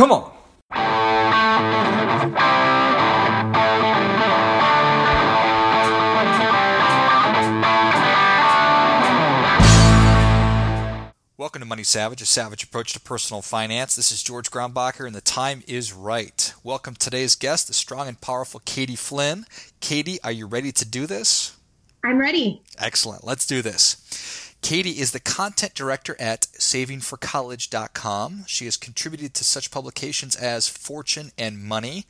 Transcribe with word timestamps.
Come 0.00 0.12
on. 0.12 0.32
Welcome 11.36 11.60
to 11.60 11.66
Money 11.66 11.82
Savage, 11.82 12.22
a 12.22 12.24
savage 12.24 12.64
approach 12.64 12.94
to 12.94 13.00
personal 13.00 13.42
finance. 13.42 13.94
This 13.94 14.10
is 14.10 14.22
George 14.22 14.50
Grombacher, 14.50 15.06
and 15.06 15.14
the 15.14 15.20
time 15.20 15.62
is 15.68 15.92
right. 15.92 16.54
Welcome 16.64 16.94
today's 16.94 17.34
guest, 17.34 17.66
the 17.66 17.74
strong 17.74 18.08
and 18.08 18.18
powerful 18.18 18.62
Katie 18.64 18.96
Flynn. 18.96 19.44
Katie, 19.80 20.18
are 20.24 20.32
you 20.32 20.46
ready 20.46 20.72
to 20.72 20.86
do 20.86 21.06
this? 21.06 21.58
I'm 22.02 22.16
ready. 22.16 22.62
Excellent. 22.78 23.24
Let's 23.24 23.46
do 23.46 23.60
this. 23.60 24.49
Katie 24.62 25.00
is 25.00 25.12
the 25.12 25.20
content 25.20 25.74
director 25.74 26.16
at 26.20 26.42
savingforcollege.com. 26.58 28.44
She 28.46 28.66
has 28.66 28.76
contributed 28.76 29.34
to 29.34 29.44
such 29.44 29.70
publications 29.70 30.36
as 30.36 30.68
Fortune 30.68 31.32
and 31.38 31.58
Money, 31.58 32.04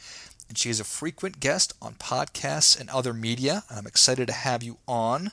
and 0.48 0.58
she 0.58 0.68
is 0.68 0.80
a 0.80 0.84
frequent 0.84 1.38
guest 1.38 1.72
on 1.80 1.94
podcasts 1.94 2.78
and 2.78 2.90
other 2.90 3.14
media. 3.14 3.62
And 3.70 3.78
I'm 3.78 3.86
excited 3.86 4.26
to 4.26 4.34
have 4.34 4.64
you 4.64 4.78
on. 4.88 5.30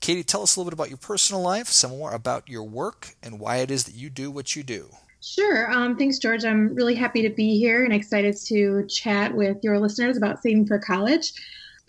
Katie, 0.00 0.22
tell 0.22 0.42
us 0.42 0.54
a 0.54 0.60
little 0.60 0.70
bit 0.70 0.74
about 0.74 0.90
your 0.90 0.96
personal 0.96 1.42
life, 1.42 1.66
some 1.66 1.90
more 1.90 2.12
about 2.12 2.48
your 2.48 2.62
work, 2.62 3.14
and 3.22 3.40
why 3.40 3.56
it 3.56 3.70
is 3.70 3.84
that 3.84 3.96
you 3.96 4.08
do 4.08 4.30
what 4.30 4.54
you 4.54 4.62
do. 4.62 4.90
Sure. 5.20 5.70
Um, 5.70 5.96
thanks, 5.96 6.18
George. 6.18 6.44
I'm 6.44 6.74
really 6.74 6.94
happy 6.94 7.20
to 7.22 7.30
be 7.30 7.58
here 7.58 7.84
and 7.84 7.92
excited 7.92 8.36
to 8.46 8.86
chat 8.86 9.34
with 9.34 9.58
your 9.62 9.78
listeners 9.78 10.16
about 10.16 10.40
saving 10.40 10.66
for 10.66 10.78
college. 10.78 11.32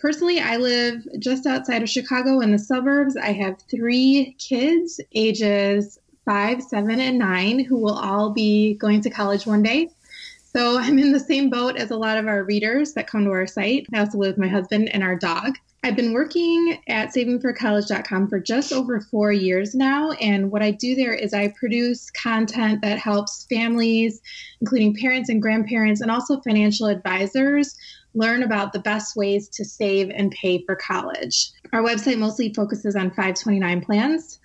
Personally, 0.01 0.39
I 0.39 0.57
live 0.57 1.07
just 1.19 1.45
outside 1.45 1.83
of 1.83 1.89
Chicago 1.89 2.39
in 2.39 2.51
the 2.51 2.57
suburbs. 2.57 3.15
I 3.15 3.33
have 3.33 3.61
three 3.69 4.35
kids, 4.39 4.99
ages 5.13 5.99
five, 6.25 6.63
seven, 6.63 6.99
and 6.99 7.19
nine, 7.19 7.59
who 7.63 7.77
will 7.77 7.93
all 7.93 8.31
be 8.31 8.73
going 8.73 9.01
to 9.01 9.11
college 9.11 9.45
one 9.45 9.61
day. 9.61 9.91
So 10.43 10.79
I'm 10.79 10.97
in 10.97 11.11
the 11.11 11.19
same 11.19 11.51
boat 11.51 11.77
as 11.77 11.91
a 11.91 11.97
lot 11.97 12.17
of 12.17 12.25
our 12.25 12.43
readers 12.43 12.93
that 12.93 13.05
come 13.05 13.25
to 13.25 13.31
our 13.31 13.45
site. 13.45 13.85
I 13.93 13.99
also 13.99 14.17
live 14.17 14.31
with 14.31 14.37
my 14.39 14.47
husband 14.47 14.89
and 14.89 15.03
our 15.03 15.15
dog. 15.15 15.53
I've 15.83 15.95
been 15.95 16.13
working 16.13 16.79
at 16.87 17.13
savingforcollege.com 17.13 18.27
for 18.27 18.39
just 18.39 18.71
over 18.71 19.01
four 19.01 19.31
years 19.31 19.73
now. 19.73 20.11
And 20.13 20.51
what 20.51 20.61
I 20.61 20.71
do 20.71 20.93
there 20.93 21.13
is 21.13 21.33
I 21.33 21.49
produce 21.49 22.11
content 22.11 22.81
that 22.81 22.99
helps 22.99 23.45
families, 23.49 24.21
including 24.61 24.95
parents 24.95 25.29
and 25.29 25.41
grandparents, 25.41 26.01
and 26.01 26.11
also 26.11 26.39
financial 26.41 26.87
advisors, 26.87 27.75
learn 28.13 28.43
about 28.43 28.73
the 28.73 28.79
best 28.79 29.15
ways 29.15 29.47
to 29.49 29.65
save 29.65 30.09
and 30.09 30.31
pay 30.31 30.63
for 30.65 30.75
college. 30.75 31.51
Our 31.73 31.81
website 31.81 32.17
mostly 32.17 32.53
focuses 32.53 32.95
on 32.95 33.09
529 33.09 33.81
plans. 33.81 34.39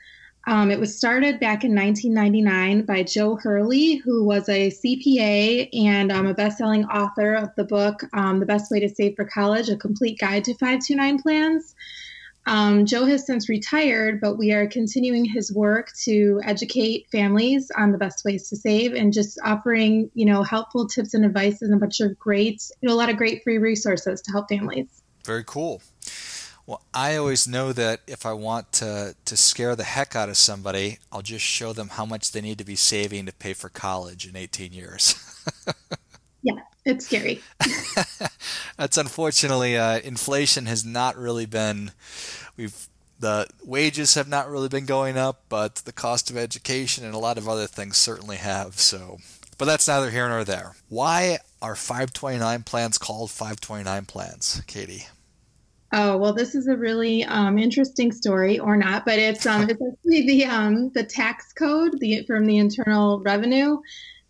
Um, 0.48 0.70
it 0.70 0.78
was 0.78 0.97
started 0.97 1.41
back 1.41 1.64
in 1.64 1.75
1999 1.75 2.87
by 2.87 3.03
Joe 3.03 3.34
Hurley, 3.34 3.97
who 3.97 4.22
was 4.22 4.48
a 4.48 4.70
CPA 4.70 5.69
and 5.72 6.12
um, 6.12 6.27
a 6.27 6.34
best-selling 6.34 6.84
author 6.84 7.34
of 7.34 7.50
the 7.56 7.64
book 7.64 8.05
um, 8.12 8.39
"The 8.39 8.47
Best 8.47 8.70
Way 8.70 8.78
to 8.81 8.89
Save 8.89 9.17
for 9.17 9.25
College: 9.25 9.69
A 9.69 9.77
Complete 9.77 10.20
Guide 10.20 10.44
to 10.44 10.55
529 10.55 11.20
Plans." 11.20 11.75
Um, 12.47 12.86
Joe 12.86 13.05
has 13.06 13.27
since 13.27 13.48
retired, 13.48 14.20
but 14.20 14.36
we 14.36 14.52
are 14.52 14.69
continuing 14.69 15.25
his 15.25 15.52
work 15.52 15.91
to 16.05 16.41
educate 16.44 17.08
families 17.11 17.72
on 17.77 17.91
the 17.91 17.98
best 17.98 18.25
ways 18.25 18.48
to 18.50 18.56
save 18.56 18.94
and 18.94 19.12
just 19.12 19.38
offering, 19.44 20.11
you 20.14 20.25
know, 20.25 20.44
helpful 20.44 20.86
tips 20.86 21.12
and 21.14 21.25
advice 21.25 21.61
and 21.61 21.75
a 21.75 21.77
bunch 21.77 22.00
of 22.00 22.16
great, 22.19 22.62
you 22.80 22.88
know, 22.88 22.94
a 22.94 22.97
lot 22.97 23.11
of 23.11 23.16
great 23.16 23.42
free 23.42 23.58
resources 23.58 24.22
to 24.22 24.30
help 24.30 24.48
families. 24.48 24.86
Very 25.25 25.42
cool. 25.44 25.83
Well, 26.66 26.83
I 26.94 27.16
always 27.16 27.48
know 27.48 27.72
that 27.72 28.00
if 28.06 28.25
I 28.25 28.33
want 28.33 28.72
to, 28.75 29.16
to 29.25 29.36
scare 29.36 29.75
the 29.75 29.84
heck 29.84 30.14
out 30.14 30.28
of 30.28 30.36
somebody, 30.36 30.98
I'll 31.10 31.22
just 31.22 31.44
show 31.44 31.72
them 31.72 31.88
how 31.88 32.06
much 32.06 32.31
they 32.31 32.41
need 32.41 32.58
to 32.58 32.64
be 32.64 32.77
saving 32.77 33.27
to 33.27 33.33
pay 33.33 33.55
for 33.55 33.69
college 33.69 34.27
in 34.27 34.36
18 34.36 34.72
years. 34.72 35.14
yeah, 36.42 36.55
it's 36.87 37.06
scary. 37.06 37.42
That's 38.79 38.97
unfortunately, 38.97 39.77
uh, 39.77 39.98
inflation 39.98 40.67
has 40.67 40.84
not 40.84 41.17
really 41.17 41.45
been, 41.45 41.91
we've, 42.56 42.89
the 43.19 43.48
wages 43.65 44.15
have 44.15 44.28
not 44.28 44.49
really 44.49 44.69
been 44.69 44.87
going 44.87 45.19
up, 45.19 45.43
but 45.49 45.77
the 45.77 45.93
cost 45.93 46.31
of 46.31 46.37
education 46.37 47.05
and 47.05 47.15
a 47.15 47.19
lot 47.19 47.38
of 47.38 47.49
other 47.49 47.66
things 47.66 47.97
certainly 47.97 48.37
have. 48.37 48.78
So, 48.78 49.19
but 49.59 49.65
that's 49.65 49.88
neither 49.88 50.10
here 50.10 50.28
nor 50.28 50.44
there. 50.44 50.77
Why 50.88 51.38
are 51.60 51.75
529 51.75 52.62
plans 52.62 52.99
called 52.99 53.31
529 53.31 54.05
plans, 54.05 54.62
Katie? 54.66 55.06
Oh 55.93 56.16
well, 56.16 56.33
this 56.33 56.55
is 56.55 56.66
a 56.66 56.77
really 56.77 57.25
um, 57.25 57.59
interesting 57.59 58.12
story, 58.12 58.59
or 58.59 58.77
not, 58.77 59.05
but 59.05 59.19
it's 59.19 59.47
um, 59.47 59.62
it's 59.71 59.81
actually 59.81 60.27
the 60.27 60.44
um, 60.44 60.91
the 60.91 61.05
tax 61.05 61.53
code 61.53 61.99
the 62.00 62.25
from 62.27 62.47
the 62.47 62.59
Internal 62.59 63.21
Revenue 63.21 63.78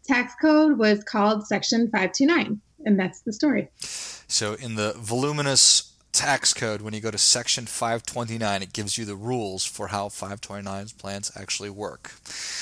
tax 0.06 0.34
code 0.40 0.78
was 0.78 1.04
called 1.04 1.46
Section 1.46 1.90
five 1.90 2.12
two 2.12 2.26
nine, 2.26 2.60
and 2.84 2.98
that's 2.98 3.20
the 3.20 3.32
story. 3.32 3.68
So 3.78 4.54
in 4.54 4.74
the 4.76 4.94
voluminous 4.96 5.92
tax 6.12 6.54
code, 6.54 6.80
when 6.80 6.94
you 6.94 7.00
go 7.00 7.10
to 7.10 7.18
Section 7.18 7.66
five 7.66 8.04
twenty 8.04 8.38
nine, 8.38 8.62
it 8.62 8.72
gives 8.72 8.96
you 8.96 9.04
the 9.04 9.16
rules 9.16 9.64
for 9.64 9.88
how 9.88 10.08
five 10.08 10.40
twenty 10.40 10.62
nine 10.62 10.86
plans 10.98 11.30
actually 11.36 11.70
work. 11.70 12.12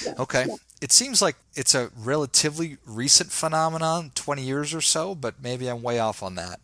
Yeah, 0.05 0.15
okay. 0.19 0.47
Yeah. 0.49 0.56
It 0.81 0.93
seems 0.93 1.22
like 1.22 1.37
it's 1.55 1.75
a 1.75 1.91
relatively 1.97 2.77
recent 2.84 3.31
phenomenon, 3.31 4.11
20 4.15 4.43
years 4.43 4.75
or 4.75 4.82
so, 4.82 5.15
but 5.15 5.43
maybe 5.43 5.66
I'm 5.66 5.81
way 5.81 5.99
off 5.99 6.22
on 6.22 6.34
that. 6.34 6.61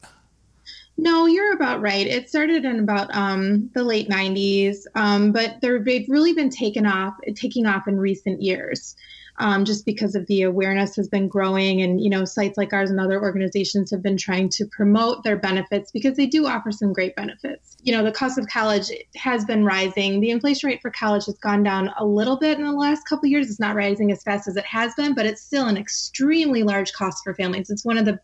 No, 0.98 1.24
you're 1.24 1.54
about 1.54 1.80
right. 1.80 2.06
It 2.06 2.28
started 2.28 2.66
in 2.66 2.80
about 2.80 3.08
um, 3.14 3.70
the 3.72 3.82
late 3.82 4.10
90s, 4.10 4.84
um, 4.94 5.32
but 5.32 5.62
they've 5.62 6.06
really 6.06 6.34
been 6.34 6.50
taken 6.50 6.84
off, 6.84 7.14
taking 7.34 7.64
off 7.64 7.88
in 7.88 7.98
recent 7.98 8.42
years 8.42 8.94
um, 9.40 9.64
just 9.64 9.86
because 9.86 10.14
of 10.14 10.26
the 10.26 10.42
awareness 10.42 10.94
has 10.96 11.08
been 11.08 11.26
growing. 11.26 11.80
And, 11.80 12.00
you 12.00 12.10
know, 12.10 12.26
sites 12.26 12.58
like 12.58 12.72
ours 12.72 12.90
and 12.90 13.00
other 13.00 13.20
organizations 13.20 13.90
have 13.90 14.02
been 14.02 14.18
trying 14.18 14.50
to 14.50 14.66
promote 14.66 15.24
their 15.24 15.36
benefits 15.36 15.90
because 15.90 16.16
they 16.16 16.26
do 16.26 16.46
offer 16.46 16.70
some 16.70 16.92
great 16.92 17.16
benefits. 17.16 17.76
You 17.82 17.92
know, 17.92 18.04
the 18.04 18.12
cost 18.12 18.38
of 18.38 18.46
college 18.48 18.90
has 19.16 19.46
been 19.46 19.64
rising. 19.64 20.20
The 20.20 20.30
inflation 20.30 20.68
rate 20.68 20.82
for 20.82 20.90
college 20.90 21.24
has 21.24 21.38
gone 21.38 21.62
down 21.62 21.90
a 21.98 22.04
little 22.04 22.36
bit 22.36 22.58
in 22.58 22.64
the 22.64 22.72
last 22.72 23.08
couple 23.08 23.28
years. 23.28 23.48
It's 23.48 23.58
not 23.58 23.74
rising 23.74 24.12
as 24.12 24.22
fast 24.22 24.46
as 24.46 24.56
it 24.56 24.66
has 24.66 24.94
been, 24.94 25.14
but 25.14 25.24
it's 25.24 25.42
still 25.42 25.66
an 25.66 25.78
extremely 25.78 26.62
large 26.62 26.92
cost 26.92 27.24
for 27.24 27.34
families. 27.34 27.70
It's 27.70 27.84
one 27.84 27.96
of 27.96 28.04
the, 28.04 28.20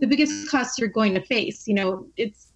the 0.00 0.06
biggest 0.06 0.50
costs 0.50 0.78
you're 0.78 0.88
going 0.88 1.12
to 1.12 1.24
face. 1.26 1.68
You 1.68 1.74
know, 1.74 2.06
it's 2.16 2.48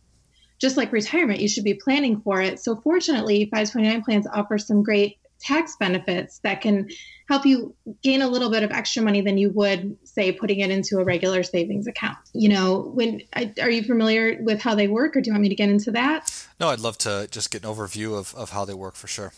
just 0.58 0.78
like 0.78 0.90
retirement, 0.92 1.40
you 1.40 1.48
should 1.48 1.62
be 1.62 1.74
planning 1.74 2.20
for 2.22 2.40
it. 2.40 2.58
So 2.58 2.76
fortunately, 2.76 3.44
529 3.52 4.02
plans 4.02 4.26
offer 4.32 4.56
some 4.56 4.82
great 4.82 5.18
tax 5.40 5.76
benefits 5.78 6.40
that 6.40 6.60
can 6.60 6.88
help 7.28 7.44
you 7.44 7.74
gain 8.02 8.22
a 8.22 8.28
little 8.28 8.50
bit 8.50 8.62
of 8.62 8.70
extra 8.70 9.02
money 9.02 9.20
than 9.20 9.36
you 9.36 9.50
would 9.50 9.96
say 10.04 10.32
putting 10.32 10.60
it 10.60 10.70
into 10.70 10.98
a 10.98 11.04
regular 11.04 11.42
savings 11.42 11.86
account. 11.86 12.16
You 12.32 12.48
know 12.48 12.90
when 12.94 13.22
are 13.60 13.70
you 13.70 13.82
familiar 13.82 14.38
with 14.42 14.60
how 14.60 14.74
they 14.74 14.88
work 14.88 15.16
or 15.16 15.20
do 15.20 15.28
you 15.28 15.34
want 15.34 15.42
me 15.42 15.48
to 15.50 15.54
get 15.54 15.68
into 15.68 15.90
that? 15.92 16.34
No 16.58 16.68
i'd 16.68 16.80
love 16.80 16.98
to 16.98 17.28
just 17.30 17.50
get 17.50 17.64
an 17.64 17.70
overview 17.70 18.18
of, 18.18 18.34
of 18.34 18.50
how 18.50 18.64
they 18.64 18.74
work 18.74 18.96
for 18.96 19.06
sure. 19.06 19.32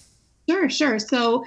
Sure 0.49 0.71
sure. 0.71 0.99
So 0.99 1.45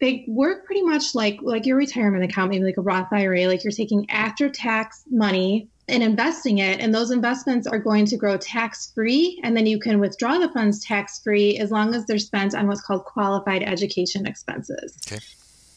they 0.00 0.24
work 0.28 0.66
pretty 0.66 0.82
much 0.82 1.14
like 1.14 1.38
like 1.40 1.64
your 1.64 1.76
retirement 1.76 2.24
account 2.24 2.50
maybe 2.50 2.64
like 2.64 2.76
a 2.76 2.82
roth 2.82 3.10
ira 3.12 3.46
like 3.46 3.64
you're 3.64 3.72
taking 3.72 4.10
after 4.10 4.50
tax 4.50 5.04
money 5.10 5.68
and 5.88 6.02
investing 6.02 6.58
it 6.58 6.80
and 6.80 6.94
those 6.94 7.10
investments 7.12 7.66
are 7.66 7.78
going 7.78 8.04
to 8.04 8.16
grow 8.16 8.36
tax 8.36 8.90
free 8.94 9.40
and 9.42 9.56
then 9.56 9.66
you 9.66 9.78
can 9.78 10.00
withdraw 10.00 10.36
the 10.36 10.50
funds 10.50 10.80
tax 10.80 11.20
free 11.20 11.56
as 11.58 11.70
long 11.70 11.94
as 11.94 12.04
they're 12.04 12.18
spent 12.18 12.54
on 12.54 12.66
what's 12.66 12.82
called 12.82 13.04
qualified 13.04 13.62
education 13.62 14.26
expenses. 14.26 14.98
Okay 15.06 15.20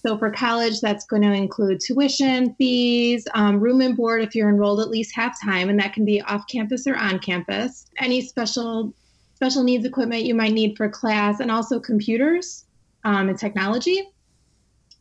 so 0.01 0.17
for 0.17 0.31
college, 0.31 0.79
that's 0.79 1.05
going 1.05 1.23
to 1.23 1.33
include 1.33 1.81
tuition, 1.81 2.55
fees, 2.55 3.27
um, 3.33 3.59
room 3.59 3.81
and 3.81 3.97
board 3.97 4.21
if 4.21 4.33
you're 4.33 4.47
enrolled 4.47 4.79
at 4.79 4.89
least 4.89 5.13
half 5.13 5.41
time, 5.43 5.67
and 5.67 5.77
that 5.79 5.93
can 5.93 6.05
be 6.05 6.21
off 6.21 6.47
campus 6.47 6.87
or 6.87 6.95
on 6.95 7.19
campus. 7.19 7.85
Any 7.97 8.21
special 8.21 8.93
special 9.35 9.63
needs 9.63 9.85
equipment 9.85 10.23
you 10.23 10.35
might 10.35 10.53
need 10.53 10.77
for 10.77 10.87
class, 10.87 11.41
and 11.41 11.51
also 11.51 11.81
computers 11.81 12.65
um, 13.03 13.27
and 13.27 13.37
technology. 13.37 14.09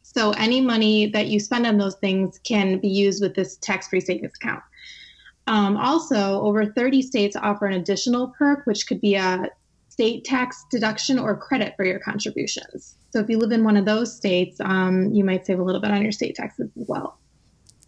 So 0.03 0.33
any 0.33 0.61
money 0.61 1.07
that 1.11 1.29
you 1.29 1.39
spend 1.39 1.67
on 1.67 1.79
those 1.79 1.97
things 1.97 2.41
can 2.43 2.81
be 2.81 2.89
used 2.89 3.23
with 3.23 3.35
this 3.35 3.57
tax-free 3.59 4.01
savings 4.01 4.33
account. 4.35 4.63
Um, 5.47 5.77
also, 5.77 6.41
over 6.43 6.67
30 6.67 7.03
states 7.03 7.37
offer 7.37 7.67
an 7.67 7.75
additional 7.75 8.35
perk, 8.37 8.67
which 8.67 8.87
could 8.89 9.01
be 9.01 9.15
a 9.15 9.45
state 9.89 10.25
tax 10.25 10.65
deduction 10.71 11.19
or 11.19 11.37
credit 11.37 11.75
for 11.77 11.85
your 11.85 12.01
contributions. 12.01 12.98
So 13.11 13.21
if 13.21 13.29
you 13.29 13.39
live 13.39 13.53
in 13.53 13.65
one 13.65 13.77
of 13.77 13.85
those 13.85 14.15
states, 14.15 14.61
um, 14.61 15.13
you 15.13 15.25
might 15.25 15.47
save 15.47 15.59
a 15.59 15.63
little 15.63 15.81
bit 15.81 15.91
on 15.91 16.03
your 16.03 16.13
state 16.13 16.35
taxes 16.35 16.71
as 16.79 16.87
well. 16.87 17.19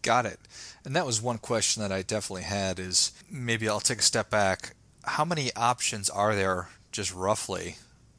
Got 0.01 0.25
it. 0.25 0.39
And 0.83 0.95
that 0.95 1.05
was 1.05 1.21
one 1.21 1.37
question 1.37 1.83
that 1.83 1.91
I 1.91 2.01
definitely 2.01 2.43
had 2.43 2.79
is 2.79 3.11
maybe 3.29 3.69
I'll 3.69 3.79
take 3.79 3.99
a 3.99 4.03
step 4.03 4.29
back. 4.29 4.75
How 5.03 5.23
many 5.23 5.51
options 5.55 6.09
are 6.09 6.35
there 6.35 6.69
just 6.91 7.13
roughly 7.13 7.75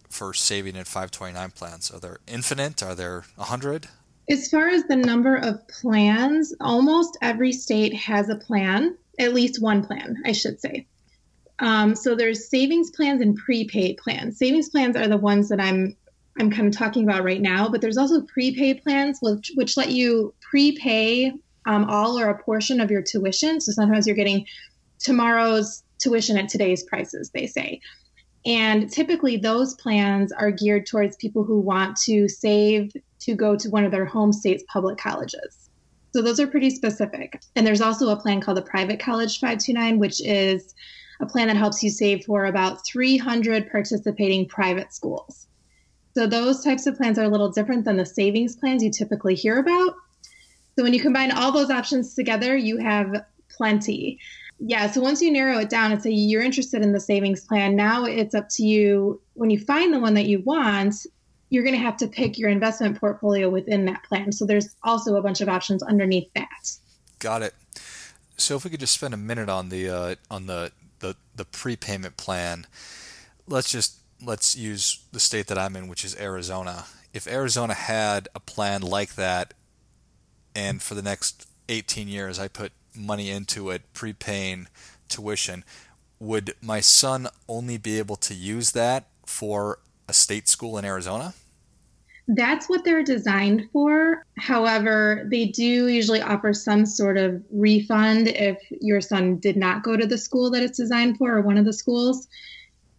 for 0.08 0.32
saving 0.32 0.76
in 0.76 0.84
529 0.84 1.50
plans? 1.50 1.90
Are 1.90 1.98
there 1.98 2.18
infinite? 2.26 2.82
Are 2.82 2.94
there 2.94 3.24
100? 3.34 3.88
As 4.30 4.48
far 4.48 4.68
as 4.68 4.84
the 4.84 4.96
number 4.96 5.36
of 5.36 5.66
plans, 5.66 6.54
almost 6.60 7.18
every 7.20 7.52
state 7.52 7.94
has 7.94 8.28
a 8.28 8.36
plan, 8.36 8.96
at 9.18 9.34
least 9.34 9.60
one 9.60 9.84
plan, 9.84 10.22
I 10.24 10.32
should 10.32 10.60
say. 10.60 10.86
Um, 11.58 11.94
so 11.94 12.14
there's 12.14 12.48
savings 12.48 12.90
plans 12.90 13.20
and 13.20 13.36
prepaid 13.36 13.96
plans. 13.96 14.38
Savings 14.38 14.68
plans 14.68 14.96
are 14.96 15.08
the 15.08 15.16
ones 15.16 15.48
that 15.48 15.60
I'm 15.60 15.96
I'm 16.40 16.50
kind 16.50 16.66
of 16.66 16.76
talking 16.76 17.04
about 17.04 17.24
right 17.24 17.40
now, 17.40 17.68
but 17.68 17.80
there's 17.80 17.98
also 17.98 18.22
prepaid 18.22 18.82
plans 18.82 19.18
which 19.20 19.52
which 19.54 19.76
let 19.76 19.90
you 19.90 20.34
prepay 20.40 21.32
um, 21.66 21.84
all 21.88 22.18
or 22.18 22.30
a 22.30 22.42
portion 22.42 22.80
of 22.80 22.90
your 22.90 23.02
tuition. 23.02 23.60
So 23.60 23.72
sometimes 23.72 24.06
you're 24.06 24.16
getting 24.16 24.46
tomorrow's 24.98 25.82
tuition 25.98 26.38
at 26.38 26.48
today's 26.48 26.82
prices, 26.84 27.30
they 27.30 27.46
say. 27.46 27.80
And 28.44 28.90
typically, 28.90 29.36
those 29.36 29.74
plans 29.74 30.32
are 30.32 30.50
geared 30.50 30.86
towards 30.86 31.16
people 31.16 31.44
who 31.44 31.60
want 31.60 31.96
to 32.04 32.28
save 32.28 32.92
to 33.20 33.34
go 33.34 33.56
to 33.56 33.70
one 33.70 33.84
of 33.84 33.92
their 33.92 34.04
home 34.04 34.32
state's 34.32 34.64
public 34.72 34.98
colleges. 34.98 35.70
So 36.12 36.22
those 36.22 36.40
are 36.40 36.46
pretty 36.46 36.70
specific. 36.70 37.40
And 37.54 37.66
there's 37.66 37.80
also 37.80 38.08
a 38.08 38.16
plan 38.16 38.40
called 38.40 38.58
the 38.58 38.62
Private 38.62 38.98
College 38.98 39.38
529, 39.38 39.98
which 39.98 40.20
is 40.26 40.74
a 41.20 41.26
plan 41.26 41.46
that 41.46 41.56
helps 41.56 41.82
you 41.82 41.90
save 41.90 42.24
for 42.24 42.46
about 42.46 42.84
300 42.84 43.70
participating 43.70 44.46
private 44.48 44.92
schools. 44.92 45.46
So 46.14 46.26
those 46.26 46.62
types 46.62 46.86
of 46.86 46.96
plans 46.96 47.18
are 47.18 47.24
a 47.24 47.28
little 47.28 47.50
different 47.50 47.84
than 47.84 47.96
the 47.96 48.06
savings 48.06 48.56
plans 48.56 48.82
you 48.82 48.90
typically 48.90 49.34
hear 49.34 49.58
about. 49.58 49.94
So 50.76 50.82
when 50.82 50.94
you 50.94 51.00
combine 51.00 51.30
all 51.32 51.52
those 51.52 51.70
options 51.70 52.14
together, 52.14 52.56
you 52.56 52.78
have 52.78 53.24
plenty. 53.48 54.18
Yeah, 54.58 54.90
so 54.90 55.00
once 55.00 55.20
you 55.20 55.32
narrow 55.32 55.58
it 55.58 55.70
down 55.70 55.92
and 55.92 56.02
say 56.02 56.10
you're 56.10 56.42
interested 56.42 56.82
in 56.82 56.92
the 56.92 57.00
savings 57.00 57.44
plan, 57.44 57.74
now 57.74 58.04
it's 58.04 58.34
up 58.34 58.48
to 58.50 58.62
you 58.62 59.20
when 59.34 59.50
you 59.50 59.58
find 59.58 59.92
the 59.92 59.98
one 59.98 60.14
that 60.14 60.26
you 60.26 60.40
want, 60.40 60.94
you're 61.50 61.64
going 61.64 61.74
to 61.74 61.80
have 61.82 61.96
to 61.98 62.06
pick 62.06 62.38
your 62.38 62.48
investment 62.48 62.98
portfolio 62.98 63.50
within 63.50 63.84
that 63.86 64.02
plan. 64.04 64.32
So 64.32 64.46
there's 64.46 64.74
also 64.82 65.16
a 65.16 65.22
bunch 65.22 65.40
of 65.40 65.48
options 65.48 65.82
underneath 65.82 66.32
that. 66.34 66.72
Got 67.18 67.42
it. 67.42 67.54
So 68.36 68.56
if 68.56 68.64
we 68.64 68.70
could 68.70 68.80
just 68.80 68.94
spend 68.94 69.14
a 69.14 69.18
minute 69.18 69.48
on 69.48 69.68
the 69.68 69.88
uh, 69.88 70.14
on 70.30 70.46
the, 70.46 70.72
the 71.00 71.16
the 71.36 71.44
prepayment 71.44 72.16
plan, 72.16 72.66
let's 73.46 73.70
just 73.70 73.96
let's 74.24 74.56
use 74.56 75.04
the 75.12 75.20
state 75.20 75.46
that 75.48 75.58
I'm 75.58 75.76
in, 75.76 75.88
which 75.88 76.04
is 76.04 76.18
Arizona. 76.18 76.86
If 77.12 77.26
Arizona 77.26 77.74
had 77.74 78.28
a 78.34 78.40
plan 78.40 78.82
like 78.82 79.14
that, 79.16 79.54
and 80.54 80.82
for 80.82 80.94
the 80.94 81.02
next 81.02 81.48
18 81.68 82.08
years 82.08 82.38
I 82.38 82.48
put 82.48 82.72
money 82.94 83.30
into 83.30 83.70
it, 83.70 83.82
prepaying 83.92 84.68
tuition, 85.08 85.64
would 86.18 86.54
my 86.62 86.80
son 86.80 87.28
only 87.48 87.78
be 87.78 87.98
able 87.98 88.16
to 88.16 88.34
use 88.34 88.72
that 88.72 89.08
for 89.26 89.78
a 90.08 90.12
state 90.12 90.48
school 90.48 90.78
in 90.78 90.84
Arizona? 90.84 91.34
That's 92.28 92.68
what 92.68 92.84
they're 92.84 93.02
designed 93.02 93.68
for. 93.72 94.24
However, 94.38 95.26
they 95.30 95.46
do 95.46 95.88
usually 95.88 96.22
offer 96.22 96.52
some 96.52 96.86
sort 96.86 97.18
of 97.18 97.42
refund 97.50 98.28
if 98.28 98.58
your 98.70 99.00
son 99.00 99.38
did 99.38 99.56
not 99.56 99.82
go 99.82 99.96
to 99.96 100.06
the 100.06 100.16
school 100.16 100.50
that 100.52 100.62
it's 100.62 100.78
designed 100.78 101.18
for 101.18 101.36
or 101.36 101.40
one 101.40 101.58
of 101.58 101.64
the 101.64 101.72
schools. 101.72 102.28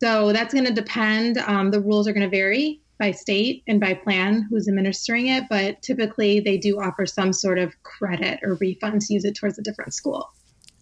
So 0.02 0.34
that's 0.34 0.54
going 0.54 0.66
to 0.66 0.74
depend. 0.74 1.38
Um, 1.38 1.72
the 1.72 1.80
rules 1.80 2.08
are 2.08 2.14
going 2.14 2.30
to 2.30 2.36
vary 2.36 2.82
by 3.00 3.12
state 3.12 3.64
and 3.68 3.80
by 3.80 3.94
plan 3.94 4.48
who's 4.50 4.68
administering 4.68 5.28
it, 5.28 5.46
but 5.50 5.82
typically 5.82 6.40
they 6.40 6.58
do 6.58 6.80
offer 6.80 7.06
some 7.06 7.34
sort 7.34 7.58
of 7.58 7.74
credit 7.84 8.40
or 8.44 8.56
refund 8.56 9.02
to 9.02 9.14
use 9.14 9.26
it 9.26 9.36
towards 9.36 9.58
a 9.58 9.62
different 9.62 9.94
school. 9.94 10.32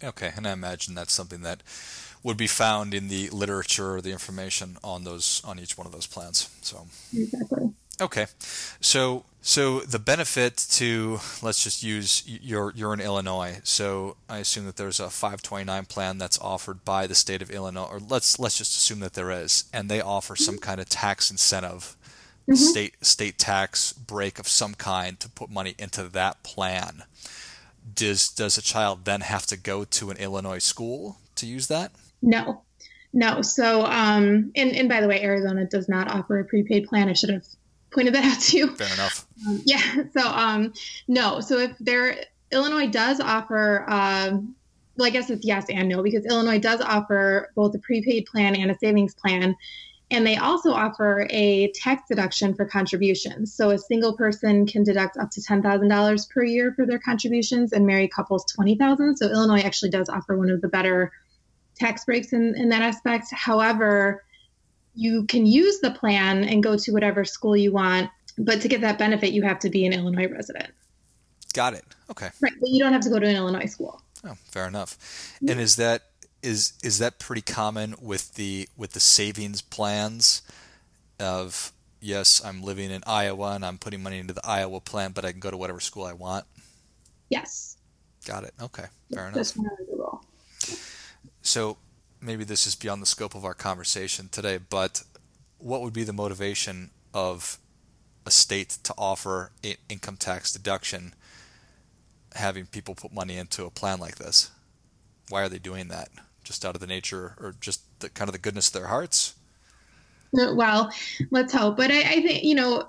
Okay, 0.03 0.31
and 0.35 0.47
I 0.47 0.51
imagine 0.51 0.95
that's 0.95 1.13
something 1.13 1.41
that 1.41 1.61
would 2.23 2.37
be 2.37 2.47
found 2.47 2.93
in 2.93 3.07
the 3.07 3.29
literature 3.29 3.95
or 3.95 4.01
the 4.01 4.11
information 4.11 4.77
on 4.83 5.03
those 5.03 5.41
on 5.45 5.59
each 5.59 5.77
one 5.77 5.87
of 5.87 5.93
those 5.93 6.07
plans. 6.07 6.49
So 6.61 6.87
exactly. 7.13 7.71
Okay, 8.01 8.25
so 8.79 9.25
so 9.41 9.81
the 9.81 9.99
benefit 9.99 10.57
to 10.71 11.19
let's 11.43 11.63
just 11.63 11.83
use 11.83 12.23
you're 12.25 12.73
you're 12.75 12.95
in 12.95 12.99
Illinois, 12.99 13.61
so 13.63 14.17
I 14.27 14.39
assume 14.39 14.65
that 14.65 14.75
there's 14.75 14.99
a 14.99 15.11
529 15.11 15.85
plan 15.85 16.17
that's 16.17 16.39
offered 16.39 16.83
by 16.83 17.05
the 17.05 17.13
state 17.13 17.43
of 17.43 17.51
Illinois, 17.51 17.87
or 17.91 17.99
let's 17.99 18.39
let's 18.39 18.57
just 18.57 18.75
assume 18.75 19.01
that 19.01 19.13
there 19.13 19.29
is, 19.29 19.65
and 19.71 19.87
they 19.87 20.01
offer 20.01 20.35
some 20.35 20.55
mm-hmm. 20.55 20.63
kind 20.63 20.81
of 20.81 20.89
tax 20.89 21.29
incentive, 21.29 21.95
mm-hmm. 22.47 22.55
state 22.55 22.95
state 23.05 23.37
tax 23.37 23.93
break 23.93 24.39
of 24.39 24.47
some 24.47 24.73
kind 24.73 25.19
to 25.19 25.29
put 25.29 25.51
money 25.51 25.75
into 25.77 26.03
that 26.03 26.41
plan. 26.41 27.03
Does 27.93 28.29
does 28.29 28.57
a 28.57 28.63
child 28.63 29.05
then 29.05 29.21
have 29.21 29.45
to 29.47 29.57
go 29.57 29.83
to 29.83 30.09
an 30.09 30.17
Illinois 30.17 30.59
school 30.59 31.17
to 31.35 31.45
use 31.45 31.67
that? 31.67 31.91
No, 32.23 32.63
no. 33.13 33.43
So, 33.43 33.85
um, 33.85 34.51
and 34.55 34.75
and 34.75 34.89
by 34.89 35.01
the 35.01 35.07
way, 35.07 35.21
Arizona 35.21 35.65
does 35.65 35.87
not 35.87 36.09
offer 36.09 36.39
a 36.39 36.45
prepaid 36.45 36.87
plan. 36.87 37.07
I 37.07 37.13
should 37.13 37.29
have 37.29 37.45
pointed 37.91 38.15
that 38.15 38.25
out 38.25 38.39
to 38.39 38.57
you. 38.57 38.75
Fair 38.75 38.93
enough. 38.93 39.27
Um, 39.47 39.61
yeah. 39.65 40.03
So 40.13 40.27
um, 40.27 40.73
no. 41.07 41.39
So 41.41 41.57
if 41.57 41.77
there, 41.79 42.17
Illinois 42.51 42.87
does 42.87 43.19
offer. 43.19 43.85
Um, 43.87 44.55
well, 44.97 45.07
I 45.07 45.09
guess 45.09 45.29
it's 45.29 45.45
yes 45.45 45.65
and 45.69 45.87
no 45.87 46.03
because 46.03 46.25
Illinois 46.25 46.59
does 46.59 46.81
offer 46.81 47.51
both 47.55 47.73
a 47.73 47.79
prepaid 47.79 48.25
plan 48.25 48.55
and 48.55 48.69
a 48.71 48.77
savings 48.77 49.15
plan. 49.15 49.55
And 50.11 50.27
they 50.27 50.35
also 50.35 50.73
offer 50.73 51.25
a 51.29 51.71
tax 51.71 52.03
deduction 52.09 52.53
for 52.53 52.65
contributions. 52.65 53.53
So 53.53 53.69
a 53.69 53.77
single 53.77 54.15
person 54.17 54.67
can 54.67 54.83
deduct 54.83 55.15
up 55.15 55.31
to 55.31 55.41
$10,000 55.41 56.29
per 56.29 56.43
year 56.43 56.73
for 56.75 56.85
their 56.85 56.99
contributions 56.99 57.71
and 57.71 57.87
married 57.87 58.11
couples 58.11 58.43
20,000. 58.53 59.15
So 59.15 59.27
Illinois 59.27 59.61
actually 59.61 59.91
does 59.91 60.09
offer 60.09 60.37
one 60.37 60.49
of 60.49 60.59
the 60.59 60.67
better 60.67 61.13
tax 61.79 62.03
breaks 62.03 62.33
in, 62.33 62.55
in 62.57 62.67
that 62.69 62.81
aspect. 62.81 63.27
However, 63.31 64.23
you 64.93 65.25
can 65.25 65.45
use 65.45 65.79
the 65.79 65.91
plan 65.91 66.43
and 66.43 66.63
go 66.63 66.77
to 66.77 66.91
whatever 66.91 67.23
school 67.25 67.55
you 67.55 67.71
want, 67.71 68.09
but 68.37 68.61
to 68.61 68.67
get 68.67 68.81
that 68.81 68.97
benefit, 68.97 69.31
you 69.31 69.43
have 69.43 69.59
to 69.59 69.69
be 69.69 69.85
an 69.85 69.93
Illinois 69.93 70.27
resident. 70.27 70.71
Got 71.53 71.73
it. 71.73 71.85
Okay. 72.09 72.29
Right, 72.41 72.53
but 72.59 72.69
you 72.69 72.79
don't 72.79 72.93
have 72.93 73.01
to 73.01 73.09
go 73.09 73.19
to 73.19 73.27
an 73.27 73.35
Illinois 73.35 73.65
school. 73.65 74.01
Oh, 74.25 74.35
fair 74.51 74.67
enough. 74.67 74.97
Mm-hmm. 75.35 75.49
And 75.49 75.59
is 75.59 75.75
that 75.77 76.03
is 76.43 76.73
is 76.83 76.97
that 76.99 77.19
pretty 77.19 77.41
common 77.41 77.95
with 78.01 78.35
the 78.35 78.67
with 78.77 78.91
the 78.91 78.99
savings 78.99 79.61
plans 79.61 80.41
of 81.19 81.71
yes, 81.99 82.41
I'm 82.43 82.61
living 82.61 82.91
in 82.91 83.03
Iowa 83.05 83.53
and 83.53 83.65
I'm 83.65 83.77
putting 83.77 84.01
money 84.03 84.19
into 84.19 84.33
the 84.33 84.45
Iowa 84.45 84.79
plan, 84.79 85.11
but 85.11 85.23
I 85.25 85.31
can 85.31 85.39
go 85.39 85.51
to 85.51 85.57
whatever 85.57 85.79
school 85.79 86.05
I 86.05 86.13
want? 86.13 86.45
Yes. 87.29 87.77
Got 88.25 88.43
it. 88.43 88.53
Okay. 88.61 88.85
Fair 89.13 89.27
enough. 89.29 89.53
So 91.41 91.77
maybe 92.21 92.43
this 92.43 92.67
is 92.67 92.75
beyond 92.75 93.01
the 93.01 93.07
scope 93.07 93.35
of 93.35 93.43
our 93.43 93.53
conversation 93.53 94.29
today, 94.29 94.57
but 94.57 95.03
what 95.57 95.81
would 95.81 95.93
be 95.93 96.03
the 96.03 96.13
motivation 96.13 96.91
of 97.13 97.57
a 98.25 98.31
state 98.31 98.77
to 98.83 98.93
offer 98.97 99.51
an 99.63 99.75
income 99.89 100.17
tax 100.17 100.53
deduction 100.53 101.13
having 102.35 102.65
people 102.65 102.95
put 102.95 103.13
money 103.13 103.37
into 103.37 103.65
a 103.65 103.71
plan 103.71 103.99
like 103.99 104.15
this? 104.15 104.51
Why 105.29 105.43
are 105.43 105.49
they 105.49 105.59
doing 105.59 105.87
that? 105.87 106.09
Just 106.43 106.65
out 106.65 106.75
of 106.75 106.81
the 106.81 106.87
nature 106.87 107.35
or 107.39 107.55
just 107.59 107.81
the 107.99 108.09
kind 108.09 108.27
of 108.27 108.33
the 108.33 108.39
goodness 108.39 108.67
of 108.67 108.73
their 108.73 108.87
hearts? 108.87 109.35
Well, 110.33 110.91
let's 111.29 111.53
hope. 111.53 111.77
But 111.77 111.91
I, 111.91 111.99
I 111.99 112.21
think, 112.21 112.43
you 112.43 112.55
know, 112.55 112.87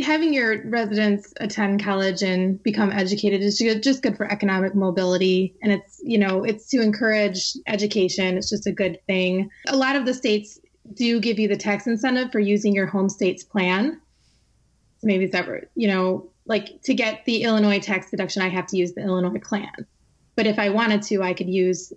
having 0.00 0.34
your 0.34 0.68
residents 0.68 1.32
attend 1.40 1.82
college 1.82 2.22
and 2.22 2.62
become 2.62 2.92
educated 2.92 3.40
is 3.40 3.58
just 3.58 4.02
good 4.02 4.16
for 4.16 4.30
economic 4.30 4.74
mobility. 4.74 5.54
And 5.62 5.72
it's 5.72 6.00
you 6.02 6.18
know 6.18 6.44
it's 6.44 6.68
to 6.70 6.82
encourage 6.82 7.52
education. 7.66 8.36
It's 8.36 8.50
just 8.50 8.66
a 8.66 8.72
good 8.72 8.98
thing. 9.06 9.50
A 9.68 9.76
lot 9.76 9.96
of 9.96 10.04
the 10.04 10.14
states 10.14 10.58
do 10.94 11.20
give 11.20 11.38
you 11.38 11.48
the 11.48 11.56
tax 11.56 11.86
incentive 11.86 12.30
for 12.30 12.38
using 12.38 12.74
your 12.74 12.86
home 12.86 13.08
state's 13.08 13.42
plan. 13.42 14.00
So 14.98 15.06
maybe 15.06 15.24
it's 15.24 15.34
ever 15.34 15.68
you 15.74 15.88
know 15.88 16.30
like 16.46 16.80
to 16.82 16.94
get 16.94 17.24
the 17.24 17.42
illinois 17.42 17.80
tax 17.80 18.08
deduction 18.10 18.40
i 18.40 18.48
have 18.48 18.66
to 18.68 18.76
use 18.76 18.92
the 18.92 19.02
illinois 19.02 19.40
plan. 19.40 19.72
But 20.36 20.46
if 20.46 20.58
i 20.58 20.68
wanted 20.68 21.02
to 21.04 21.22
i 21.22 21.32
could 21.32 21.48
use 21.48 21.92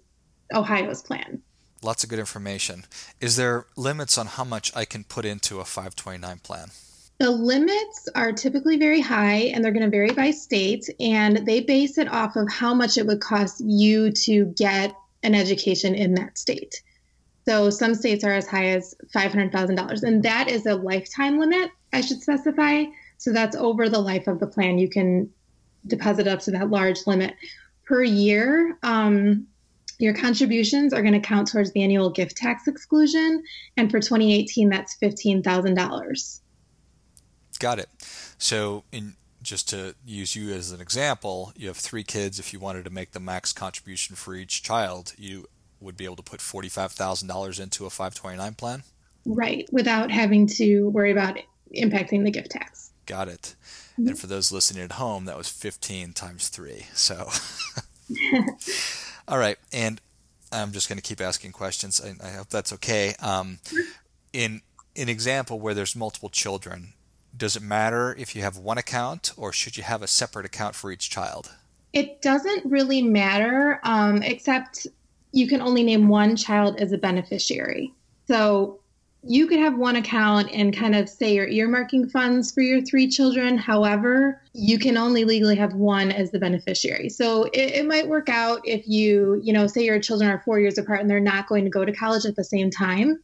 ohio's 0.54 1.02
plan. 1.02 1.42
Lots 1.82 2.04
of 2.04 2.10
good 2.10 2.20
information. 2.20 2.84
Is 3.22 3.38
there 3.38 3.66
limits 3.78 4.18
on 4.18 4.28
how 4.28 4.44
much 4.44 4.76
i 4.76 4.86
can 4.86 5.04
put 5.04 5.26
into 5.26 5.60
a 5.60 5.66
529 5.66 6.40
plan 6.40 6.72
the 7.20 7.30
limits 7.30 8.08
are 8.16 8.32
typically 8.32 8.78
very 8.78 9.02
high 9.02 9.52
and 9.54 9.64
they're 9.64 9.74
going 9.74 9.84
to 9.84 9.90
vary 9.90 10.12
by 10.12 10.32
state, 10.32 10.90
and 11.00 11.46
they 11.46 11.60
base 11.60 11.98
it 11.98 12.08
off 12.08 12.38
of 12.38 12.50
how 12.50 12.74
much 12.74 12.98
it 12.98 13.06
would 13.06 13.20
cost 13.20 13.60
you 13.60 14.12
to 14.12 14.46
get 14.46 14.96
an 15.22 15.36
education 15.36 15.96
in 15.96 16.14
that 16.16 16.38
state. 16.38 16.82
So 17.46 17.70
some 17.70 17.94
states 17.94 18.24
are 18.24 18.32
as 18.32 18.48
high 18.48 18.68
as 18.68 18.96
$500,000, 19.14 20.04
and 20.04 20.24
that 20.24 20.48
is 20.48 20.66
a 20.66 20.76
lifetime 20.76 21.40
limit, 21.40 21.72
I 21.92 22.02
should 22.02 22.22
specify. 22.22 22.86
So 23.18 23.34
that's 23.34 23.56
over 23.56 23.90
the 23.90 24.00
life 24.00 24.28
of 24.28 24.40
the 24.40 24.48
plan. 24.48 24.78
You 24.78 24.90
can 24.90 25.30
deposit 25.88 26.28
up 26.28 26.40
to 26.42 26.52
that 26.52 26.70
large 26.70 27.06
limit. 27.06 27.34
Per 27.86 28.02
year, 28.02 28.78
um, 28.82 29.48
your 29.98 30.14
contributions 30.14 30.94
are 30.94 31.02
going 31.02 31.20
to 31.20 31.28
count 31.28 31.50
towards 31.50 31.74
the 31.74 31.84
annual 31.84 32.12
gift 32.12 32.38
tax 32.38 32.68
exclusion. 32.68 33.44
And 33.76 33.92
for 33.92 34.00
2018, 34.00 34.70
that's 34.70 34.96
$15,000. 35.02 36.40
Got 37.60 37.80
it. 37.80 37.90
So, 38.38 38.84
in 38.92 39.16
just 39.42 39.70
to 39.70 39.96
use 40.06 40.36
you 40.36 40.54
as 40.54 40.72
an 40.72 40.82
example, 40.82 41.54
you 41.56 41.68
have 41.68 41.78
three 41.78 42.04
kids. 42.04 42.40
If 42.40 42.54
you 42.54 42.60
wanted 42.60 42.86
to 42.86 42.90
make 42.90 43.12
the 43.12 43.20
max 43.20 43.54
contribution 43.54 44.16
for 44.16 44.36
each 44.36 44.64
child, 44.64 45.14
you 45.18 45.48
would 45.80 45.96
be 45.96 46.06
able 46.06 46.18
to 46.18 46.24
put 46.24 46.42
forty-five 46.42 46.92
thousand 46.92 47.28
dollars 47.28 47.60
into 47.60 47.86
a 47.86 47.90
five 47.90 48.16
twenty-nine 48.16 48.56
plan. 48.56 48.84
Right, 49.26 49.68
without 49.72 50.12
having 50.12 50.48
to 50.48 50.90
worry 50.90 51.12
about 51.12 51.38
impacting 51.76 52.24
the 52.24 52.32
gift 52.32 52.52
tax. 52.52 52.92
Got 53.06 53.28
it. 53.28 53.56
Mm-hmm. 53.94 54.10
And 54.10 54.20
for 54.20 54.28
those 54.28 54.52
listening 54.52 54.84
at 54.84 54.94
home, 54.94 55.26
that 55.26 55.38
was 55.38 55.50
fifteen 55.50 56.14
times 56.14 56.50
three. 56.50 56.86
So, 56.94 57.30
all 59.28 59.38
right. 59.38 59.58
And 59.74 60.02
I'm 60.52 60.72
just 60.72 60.90
going 60.90 60.98
to 60.98 61.04
keep 61.04 61.22
asking 61.22 61.52
questions. 61.52 62.02
I, 62.02 62.26
I 62.26 62.32
hope 62.32 62.50
that's 62.50 62.74
okay. 62.74 63.16
Um, 63.22 63.60
in 64.34 64.62
an 64.96 65.10
example 65.10 65.60
where 65.60 65.74
there's 65.74 65.96
multiple 65.96 66.30
children, 66.30 66.94
does 67.36 67.56
it 67.56 67.64
matter 67.64 68.16
if 68.18 68.36
you 68.36 68.42
have 68.42 68.58
one 68.58 68.78
account 68.78 69.34
or 69.38 69.54
should 69.54 69.78
you 69.78 69.84
have 69.84 70.02
a 70.02 70.08
separate 70.08 70.46
account 70.46 70.76
for 70.76 70.92
each 70.92 71.10
child? 71.10 71.52
It 71.94 72.22
doesn't 72.22 72.66
really 72.66 73.02
matter, 73.02 73.80
um, 73.84 74.22
except 74.22 74.88
you 75.32 75.48
can 75.48 75.62
only 75.62 75.84
name 75.84 76.08
one 76.08 76.36
child 76.36 76.80
as 76.80 76.92
a 76.92 76.98
beneficiary. 76.98 77.94
So 78.28 78.80
you 79.24 79.48
could 79.48 79.60
have 79.60 79.78
one 79.78 79.98
account 79.98 80.50
and 80.54 80.76
kind 80.76 80.96
of 80.96 81.10
say 81.10 81.36
you're 81.36 81.48
earmarking 81.48 82.10
funds 82.10 82.54
for 82.54 82.62
your 82.62 82.82
three 82.82 83.08
children. 83.08 83.58
However, 83.58 84.42
you 84.54 84.80
can 84.80 84.96
only 84.96 85.26
legally 85.26 85.58
have 85.58 85.74
one 85.74 86.12
as 86.12 86.32
the 86.32 86.40
beneficiary. 86.40 87.10
So 87.10 87.44
it, 87.46 87.72
it, 87.72 87.86
might 87.86 88.08
work 88.08 88.30
out 88.30 88.62
if 88.64 88.88
you, 88.88 89.42
you 89.44 89.52
know, 89.52 89.68
say 89.68 89.84
your 89.84 90.00
children 90.00 90.30
are 90.30 90.42
four 90.46 90.60
years 90.60 90.78
apart 90.78 91.02
and 91.02 91.10
they're 91.10 91.20
not 91.20 91.48
going 91.48 91.66
to 91.66 91.70
go 91.70 91.84
to 91.84 91.92
college 91.92 92.26
at 92.26 92.38
the 92.38 92.46
same 92.46 92.72
time. 92.72 93.22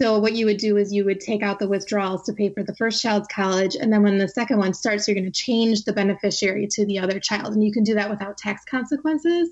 So 0.00 0.18
what 0.18 0.34
you 0.34 0.46
would 0.46 0.58
do 0.58 0.76
is 0.76 0.92
you 0.92 1.04
would 1.06 1.20
take 1.20 1.42
out 1.42 1.58
the 1.58 1.68
withdrawals 1.68 2.24
to 2.24 2.34
pay 2.34 2.50
for 2.50 2.62
the 2.62 2.74
first 2.74 3.02
child's 3.02 3.28
college, 3.28 3.76
and 3.76 3.92
then 3.92 4.02
when 4.02 4.18
the 4.18 4.28
second 4.28 4.58
one 4.58 4.74
starts, 4.74 5.08
you're 5.08 5.14
going 5.14 5.24
to 5.24 5.30
change 5.30 5.84
the 5.84 5.92
beneficiary 5.92 6.68
to 6.72 6.84
the 6.84 6.98
other 6.98 7.18
child, 7.18 7.54
and 7.54 7.64
you 7.64 7.72
can 7.72 7.82
do 7.82 7.94
that 7.94 8.10
without 8.10 8.36
tax 8.36 8.62
consequences. 8.64 9.50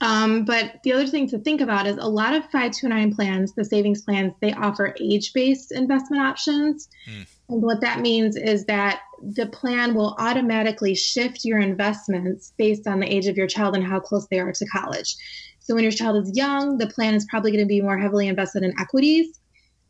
Um, 0.00 0.44
but 0.44 0.82
the 0.82 0.92
other 0.94 1.06
thing 1.06 1.28
to 1.28 1.38
think 1.38 1.60
about 1.60 1.86
is 1.86 1.96
a 1.98 2.08
lot 2.08 2.34
of 2.34 2.44
529 2.44 3.14
plans, 3.14 3.52
the 3.52 3.64
savings 3.64 4.02
plans, 4.02 4.32
they 4.40 4.52
offer 4.52 4.94
age 4.98 5.32
based 5.34 5.72
investment 5.72 6.22
options. 6.22 6.88
Mm. 7.06 7.26
And 7.50 7.62
what 7.62 7.80
that 7.82 8.00
means 8.00 8.36
is 8.36 8.64
that 8.66 9.00
the 9.22 9.46
plan 9.46 9.94
will 9.94 10.16
automatically 10.18 10.94
shift 10.94 11.44
your 11.44 11.58
investments 11.58 12.52
based 12.56 12.86
on 12.86 13.00
the 13.00 13.12
age 13.12 13.26
of 13.26 13.36
your 13.36 13.46
child 13.46 13.74
and 13.74 13.84
how 13.84 14.00
close 14.00 14.26
they 14.30 14.38
are 14.38 14.52
to 14.52 14.66
college. 14.66 15.16
So 15.60 15.74
when 15.74 15.84
your 15.84 15.92
child 15.92 16.22
is 16.22 16.36
young, 16.36 16.78
the 16.78 16.88
plan 16.88 17.14
is 17.14 17.26
probably 17.28 17.50
going 17.50 17.64
to 17.64 17.68
be 17.68 17.82
more 17.82 17.98
heavily 17.98 18.28
invested 18.28 18.62
in 18.62 18.74
equities. 18.78 19.40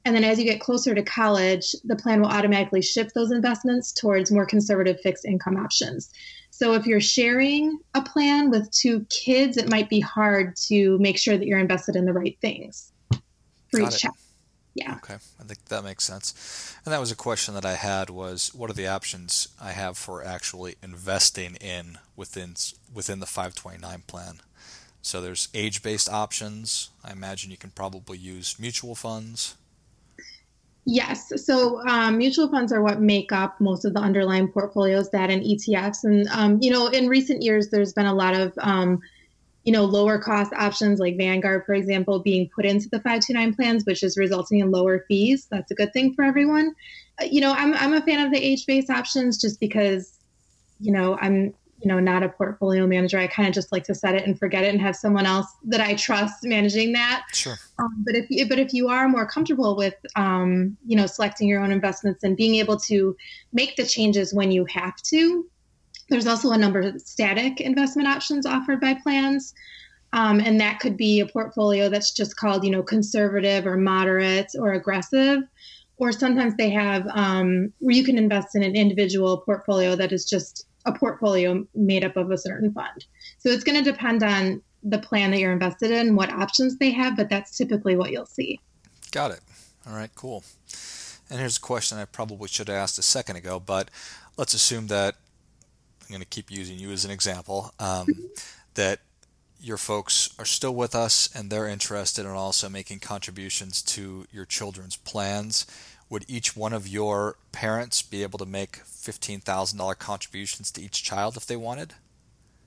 And 0.04 0.16
then 0.16 0.25
as 0.25 0.38
you 0.38 0.44
get 0.44 0.60
closer 0.60 0.94
to 0.94 1.02
college, 1.02 1.75
the 1.84 1.96
plan 1.96 2.20
will 2.20 2.28
automatically 2.28 2.82
shift 2.82 3.14
those 3.14 3.30
investments 3.30 3.92
towards 3.92 4.32
more 4.32 4.46
conservative 4.46 4.99
fixed 5.02 5.25
income 5.25 5.56
options. 5.56 6.10
So 6.50 6.75
if 6.75 6.87
you're 6.87 7.00
sharing 7.00 7.78
a 7.94 8.02
plan 8.02 8.50
with 8.50 8.70
two 8.70 9.06
kids, 9.10 9.56
it 9.56 9.68
might 9.68 9.88
be 9.88 10.00
hard 10.00 10.56
to 10.68 10.99
make 10.99 11.18
sure 11.18 11.37
that 11.37 11.46
you're 11.46 11.58
invested 11.58 11.96
in 11.96 12.06
the 12.06 12.12
right 12.12 12.37
things 12.40 12.92
for 13.70 13.80
Got 13.80 13.94
each 13.94 14.00
child. 14.00 14.14
Yeah. 14.74 14.94
Okay, 14.96 15.14
I 15.14 15.42
think 15.44 15.64
that 15.66 15.84
makes 15.84 16.04
sense. 16.04 16.76
And 16.84 16.92
that 16.92 17.00
was 17.00 17.10
a 17.10 17.16
question 17.16 17.54
that 17.54 17.64
I 17.64 17.74
had 17.74 18.08
was 18.08 18.54
what 18.54 18.70
are 18.70 18.74
the 18.74 18.86
options 18.86 19.48
I 19.60 19.72
have 19.72 19.98
for 19.98 20.24
actually 20.24 20.76
investing 20.82 21.56
in 21.56 21.98
within 22.16 22.54
within 22.92 23.20
the 23.20 23.26
529 23.26 24.02
plan? 24.06 24.40
So 25.02 25.20
there's 25.20 25.48
age-based 25.54 26.10
options. 26.10 26.90
I 27.02 27.12
imagine 27.12 27.50
you 27.50 27.56
can 27.56 27.70
probably 27.70 28.18
use 28.18 28.58
mutual 28.58 28.94
funds. 28.94 29.56
Yes. 30.84 31.32
So 31.44 31.80
um, 31.86 32.18
mutual 32.18 32.48
funds 32.48 32.72
are 32.72 32.82
what 32.82 33.00
make 33.00 33.32
up 33.32 33.60
most 33.60 33.84
of 33.84 33.94
the 33.94 34.00
underlying 34.00 34.48
portfolios, 34.48 35.10
that 35.10 35.30
and 35.30 35.42
ETFs. 35.42 36.04
And, 36.04 36.28
um, 36.28 36.58
you 36.60 36.70
know, 36.70 36.88
in 36.88 37.08
recent 37.08 37.42
years, 37.42 37.70
there's 37.70 37.92
been 37.92 38.06
a 38.06 38.14
lot 38.14 38.34
of, 38.34 38.52
um, 38.58 39.00
you 39.64 39.73
know, 39.73 39.85
lower 39.85 40.19
cost 40.19 40.52
options 40.55 40.99
like 40.99 41.17
Vanguard, 41.17 41.64
for 41.67 41.75
example, 41.75 42.19
being 42.21 42.49
put 42.55 42.64
into 42.64 42.88
the 42.88 42.99
529 42.99 43.55
plans, 43.55 43.85
which 43.85 44.02
is 44.02 44.17
resulting 44.17 44.61
in 44.61 44.71
lower 44.71 45.05
fees. 45.07 45.47
That's 45.50 45.71
a 45.71 45.75
good 45.75 45.93
thing 45.93 46.14
for 46.14 46.25
everyone. 46.25 46.75
Uh, 47.21 47.26
you 47.31 47.40
know, 47.40 47.52
I'm, 47.52 47.75
I'm 47.75 47.93
a 47.93 48.00
fan 48.00 48.25
of 48.25 48.33
the 48.33 48.38
age 48.38 48.64
based 48.67 48.90
options 48.90 49.38
just 49.38 49.61
because, 49.61 50.19
you 50.81 50.93
know, 50.93 51.19
I'm 51.21 51.55
you 51.83 51.88
know 51.88 51.99
not 51.99 52.23
a 52.23 52.29
portfolio 52.29 52.87
manager 52.87 53.19
i 53.19 53.26
kind 53.26 53.49
of 53.49 53.55
just 53.55 53.73
like 53.73 53.85
to 53.85 53.95
set 53.95 54.14
it 54.14 54.26
and 54.26 54.38
forget 54.38 54.64
it 54.64 54.69
and 54.69 54.81
have 54.81 54.95
someone 54.95 55.26
else 55.26 55.47
that 55.64 55.81
i 55.81 55.95
trust 55.95 56.45
managing 56.45 56.93
that 56.93 57.25
sure 57.33 57.57
um, 57.79 58.05
but 58.05 58.14
if 58.14 58.49
but 58.49 58.59
if 58.59 58.75
you 58.75 58.88
are 58.88 59.09
more 59.09 59.26
comfortable 59.26 59.76
with 59.76 59.95
um, 60.17 60.76
you 60.87 60.97
know 60.97 61.07
selecting 61.07 61.49
your 61.49 61.62
own 61.62 61.73
investments 61.73 62.23
and 62.23 62.37
being 62.37 62.57
able 62.57 62.76
to 62.76 63.17
make 63.52 63.76
the 63.76 63.85
changes 63.85 64.35
when 64.35 64.50
you 64.50 64.64
have 64.67 64.97
to 64.97 65.49
there's 66.11 66.26
also 66.26 66.50
a 66.50 66.59
number 66.59 66.81
of 66.81 67.00
static 67.00 67.61
investment 67.61 68.09
options 68.09 68.45
offered 68.45 68.81
by 68.81 68.95
plans 68.95 69.55
um, 70.12 70.40
and 70.40 70.61
that 70.61 70.81
could 70.81 70.97
be 70.97 71.21
a 71.21 71.26
portfolio 71.26 71.88
that's 71.88 72.12
just 72.12 72.37
called 72.37 72.64
you 72.64 72.71
know 72.71 72.83
conservative 72.83 73.67
or 73.67 73.76
moderate 73.76 74.50
or 74.59 74.73
aggressive 74.73 75.43
or 76.00 76.12
sometimes 76.12 76.57
they 76.57 76.71
have 76.71 77.07
um, 77.09 77.73
where 77.79 77.95
you 77.95 78.02
can 78.02 78.17
invest 78.17 78.57
in 78.57 78.62
an 78.62 78.75
individual 78.75 79.38
portfolio 79.38 79.95
that 79.95 80.12
is 80.12 80.25
just 80.25 80.67
a 80.87 80.93
portfolio 80.93 81.67
made 81.75 82.05
up 82.05 82.17
of 82.17 82.31
a 82.31 82.38
certain 82.38 82.73
fund. 82.73 83.05
So 83.38 83.50
it's 83.50 83.64
going 83.64 83.83
to 83.83 83.90
depend 83.90 84.23
on 84.23 84.62
the 84.83 84.99
plan 84.99 85.31
that 85.31 85.40
you're 85.40 85.52
invested 85.52 85.90
in, 85.90 86.17
what 86.17 86.31
options 86.31 86.79
they 86.79 86.90
have, 86.93 87.17
but 87.17 87.29
that's 87.29 87.57
typically 87.57 87.97
what 87.97 88.11
you'll 88.11 88.25
see. 88.25 88.59
Got 89.12 89.33
it. 89.33 89.40
All 89.87 89.95
right, 89.95 90.11
cool. 90.14 90.43
And 91.29 91.38
here's 91.38 91.59
a 91.59 91.61
question 91.61 91.99
I 91.99 92.07
probably 92.07 92.49
should 92.49 92.69
have 92.69 92.79
asked 92.79 92.99
a 92.99 93.02
second 93.02 93.37
ago, 93.37 93.61
but 93.61 93.90
let's 94.38 94.55
assume 94.55 94.87
that 94.87 95.17
I'm 96.11 96.12
going 96.12 96.23
to 96.23 96.26
keep 96.26 96.50
using 96.50 96.76
you 96.76 96.90
as 96.90 97.05
an 97.05 97.12
example 97.12 97.73
um, 97.79 98.09
that 98.75 98.99
your 99.61 99.76
folks 99.76 100.35
are 100.40 100.45
still 100.45 100.75
with 100.75 100.93
us 100.93 101.31
and 101.37 101.50
they're 101.50 101.69
interested 101.69 102.26
in 102.26 102.33
also 102.33 102.69
making 102.69 102.99
contributions 102.99 103.81
to 103.83 104.26
your 104.33 104.45
children's 104.45 104.97
plans 104.97 105.67
would 106.09 106.25
each 106.26 106.57
one 106.57 106.73
of 106.73 106.88
your 106.88 107.37
parents 107.52 108.02
be 108.02 108.25
able 108.25 108.40
to 108.40 108.47
make 108.47 108.83
$15,000 108.83 109.99
contributions 110.00 110.73
to 110.73 110.83
each 110.83 111.05
child 111.05 111.37
if 111.37 111.47
they 111.47 111.55
wanted? 111.55 111.95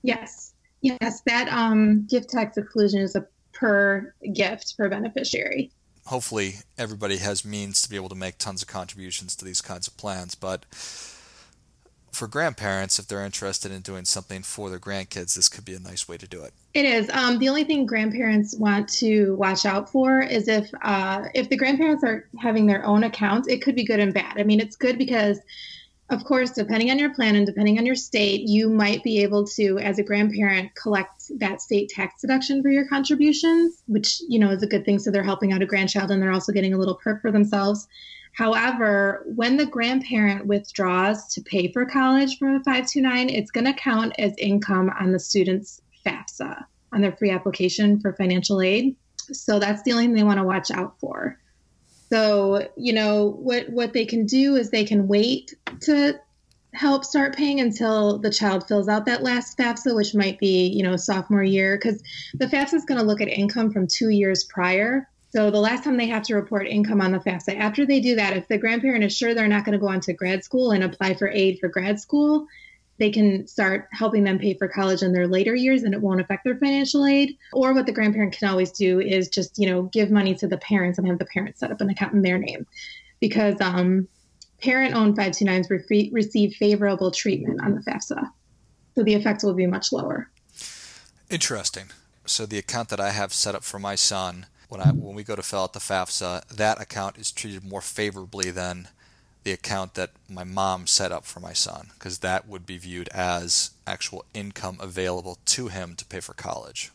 Yes. 0.04 0.54
Yes, 0.82 1.20
that 1.26 1.50
um, 1.50 2.08
gift 2.08 2.30
tax 2.30 2.56
exclusion 2.56 3.02
is 3.02 3.18
a 3.18 3.28
per 3.52 4.14
gift 4.34 4.78
per 4.78 4.88
beneficiary. 4.88 5.72
Hopefully, 6.06 6.56
everybody 6.78 7.18
has 7.18 7.44
means 7.44 7.82
to 7.82 7.90
be 7.90 7.98
able 7.98 8.10
to 8.10 8.16
make 8.16 8.38
tons 8.38 8.62
of 8.62 8.70
contributions 8.70 9.36
to 9.36 9.44
these 9.44 9.62
kinds 9.62 9.90
of 9.90 9.98
plans, 9.98 10.36
but 10.36 10.66
for 12.14 12.28
grandparents, 12.28 13.00
if 13.00 13.08
they're 13.08 13.26
interested 13.26 13.72
in 13.72 13.82
doing 13.82 14.06
something 14.06 14.44
for 14.44 14.70
their 14.70 14.80
grandkids, 14.80 15.36
this 15.36 15.50
could 15.50 15.66
be 15.66 15.74
a 15.74 15.80
nice 15.80 16.08
way 16.08 16.18
to 16.18 16.28
do 16.28 16.44
it. 16.44 16.54
It 16.74 16.86
is. 16.86 17.10
Um, 17.12 17.40
the 17.40 17.50
only 17.50 17.64
thing 17.64 17.86
grandparents 17.86 18.56
want 18.56 18.88
to 19.00 19.36
watch 19.36 19.66
out 19.66 19.90
for 19.92 20.22
is 20.22 20.48
if 20.48 20.70
uh, 20.82 21.26
if 21.34 21.50
the 21.50 21.58
grandparents 21.58 22.04
are 22.04 22.28
having 22.40 22.66
their 22.66 22.86
own 22.86 23.04
accounts, 23.04 23.48
it 23.48 23.62
could 23.62 23.76
be 23.76 23.84
good 23.84 24.00
and 24.00 24.14
bad. 24.14 24.36
I 24.38 24.44
mean, 24.44 24.60
it's 24.60 24.76
good 24.76 24.98
because, 24.98 25.40
of 26.10 26.24
course, 26.24 26.52
depending 26.52 26.92
on 26.92 27.00
your 27.00 27.14
plan 27.14 27.36
and 27.36 27.46
depending 27.46 27.78
on 27.78 27.86
your 27.86 27.96
state, 27.96 28.42
you 28.48 28.70
might 28.70 29.04
be 29.04 29.22
able 29.24 29.46
to, 29.48 29.80
as 29.80 30.00
a 30.00 30.04
grandparent, 30.04 30.74
collect 30.76 31.32
that 31.40 31.62
state 31.62 31.90
tax 31.90 32.22
deduction 32.22 32.62
for 32.62 32.70
your 32.70 32.88
contributions, 32.88 33.82
which 33.88 34.22
you 34.28 34.40
know 34.40 34.52
is 34.52 34.64
a 34.64 34.68
good 34.68 34.86
thing. 34.86 35.00
So 35.00 35.12
they're 35.12 35.24
helping 35.24 35.52
out 35.52 35.62
a 35.62 35.66
grandchild 35.66 36.12
and 36.12 36.22
they're 36.22 36.32
also 36.32 36.52
getting 36.52 36.74
a 36.74 36.78
little 36.78 36.96
perk 36.96 37.22
for 37.22 37.32
themselves. 37.32 37.88
However, 38.34 39.24
when 39.28 39.58
the 39.58 39.66
grandparent 39.66 40.48
withdraws 40.48 41.34
to 41.36 41.42
pay 41.42 41.72
for 41.72 41.86
college 41.86 42.38
from 42.40 42.56
a 42.56 42.64
529, 42.64 43.30
it's 43.30 43.52
going 43.52 43.66
to 43.66 43.74
count 43.74 44.14
as 44.18 44.34
income 44.38 44.92
on 45.00 45.12
the 45.12 45.20
student's 45.20 45.82
FAFSA, 46.06 46.66
on 46.92 47.02
their 47.02 47.16
free 47.16 47.30
application 47.30 48.00
for 48.00 48.14
financial 48.14 48.62
aid. 48.62 48.96
So 49.32 49.60
that's 49.60 49.84
the 49.84 49.92
only 49.94 50.06
thing 50.06 50.16
they 50.16 50.24
want 50.24 50.40
to 50.40 50.46
watch 50.46 50.72
out 50.72 51.00
for. 51.00 51.40
So, 52.10 52.68
you 52.76 52.94
know, 52.94 53.30
what, 53.40 53.70
what 53.70 53.94
they 53.94 54.06
can 54.06 54.26
do 54.26 54.56
is 54.56 54.70
they 54.70 54.84
can 54.84 55.08
wait 55.08 55.54
to 55.82 56.20
help 56.74 57.06
start 57.06 57.36
paying 57.36 57.60
until 57.60 58.18
the 58.18 58.32
child 58.32 58.68
fills 58.68 58.88
out 58.88 59.06
that 59.06 59.24
last 59.24 59.58
FAFSA, 59.58 59.96
which 59.96 60.16
might 60.16 60.40
be, 60.40 60.68
you 60.68 60.84
know, 60.84 60.96
sophomore 60.96 61.44
year, 61.44 61.78
because 61.78 62.02
the 62.34 62.48
FAFSA 62.48 62.74
is 62.74 62.86
going 62.86 63.00
to 63.00 63.06
look 63.06 63.22
at 63.22 63.28
income 63.28 63.72
from 63.72 63.88
two 63.88 64.10
years 64.10 64.44
prior. 64.44 65.08
So 65.36 65.50
the 65.50 65.60
last 65.60 65.84
time 65.84 65.98
they 65.98 66.06
have 66.10 66.22
to 66.24 66.36
report 66.36 66.68
income 66.68 67.02
on 67.02 67.12
the 67.12 67.18
FAFSA, 67.18 67.58
after 67.58 67.88
they 67.88 68.00
do 68.00 68.14
that, 68.18 68.38
if 68.38 68.48
the 68.48 68.60
grandparent 68.60 69.04
is 69.04 69.18
sure 69.18 69.34
they're 69.34 69.48
not 69.48 69.66
going 69.66 69.74
to 69.74 69.80
go 69.80 69.88
on 69.88 70.00
to 70.02 70.14
grad 70.14 70.44
school 70.44 70.70
and 70.70 70.84
apply 70.84 71.16
for 71.16 71.28
aid 71.28 71.58
for 71.60 71.70
grad 71.70 72.00
school, 72.00 72.46
they 73.00 73.10
can 73.10 73.48
start 73.48 73.88
helping 73.92 74.24
them 74.24 74.38
pay 74.38 74.54
for 74.54 74.68
college 74.68 75.02
in 75.02 75.12
their 75.12 75.28
later 75.28 75.56
years 75.56 75.82
and 75.82 75.96
it 75.96 76.02
won't 76.02 76.22
affect 76.22 76.44
their 76.44 76.56
financial 76.56 77.04
aid. 77.08 77.36
Or 77.52 77.74
what 77.74 77.88
the 77.88 77.92
grandparent 77.92 78.38
can 78.38 78.48
always 78.48 78.72
do 78.74 79.00
is 79.00 79.28
just, 79.28 79.58
you 79.58 79.68
know, 79.68 79.82
give 79.82 80.12
money 80.12 80.36
to 80.36 80.48
the 80.48 80.60
parents 80.60 81.00
and 81.00 81.08
have 81.08 81.18
the 81.18 81.26
parents 81.26 81.62
set 81.62 81.72
up 81.72 81.82
an 81.82 81.90
account 81.90 82.14
in 82.14 82.22
their 82.22 82.38
name. 82.38 82.68
Because 83.20 83.60
um, 83.60 84.08
parent 84.62 84.94
owned 84.94 85.18
529s 85.18 85.68
re- 85.90 86.12
receive 86.14 86.54
favorable 86.58 87.10
treatment 87.10 87.60
on 87.64 87.74
the 87.74 87.82
FAFSA. 87.82 88.30
So 88.94 89.02
the 89.02 89.16
effect 89.16 89.42
will 89.42 89.56
be 89.56 89.66
much 89.66 89.92
lower. 89.92 90.30
Interesting. 91.32 91.86
So 92.28 92.46
the 92.46 92.60
account 92.60 92.90
that 92.90 93.00
I 93.00 93.10
have 93.10 93.34
set 93.34 93.56
up 93.56 93.64
for 93.64 93.80
my 93.80 93.96
son 93.96 94.46
when 94.70 94.82
I 94.82 94.90
when 94.92 95.16
we 95.16 95.24
go 95.24 95.36
to 95.36 95.44
fill 95.44 95.64
out 95.64 95.74
the 95.74 95.80
FAFSA, 95.80 96.48
that 96.48 96.82
account 96.82 97.18
is 97.18 97.32
treated 97.32 97.64
more 97.64 97.82
favorably 97.82 98.52
than 98.52 98.88
the 99.44 99.52
account 99.52 99.96
that 99.96 100.12
my 100.30 100.44
mom 100.44 100.88
set 100.88 101.12
up 101.12 101.26
for 101.26 101.40
my 101.40 101.54
son 101.54 101.90
because 101.94 102.20
that 102.20 102.48
would 102.48 102.66
be 102.66 102.78
viewed 102.78 103.10
as 103.10 103.72
actual 103.86 104.26
income 104.34 104.78
available 104.80 105.38
to 105.46 105.68
him 105.68 105.96
to 105.96 106.06
pay 106.06 106.20
for 106.20 106.34
college. 106.34 106.92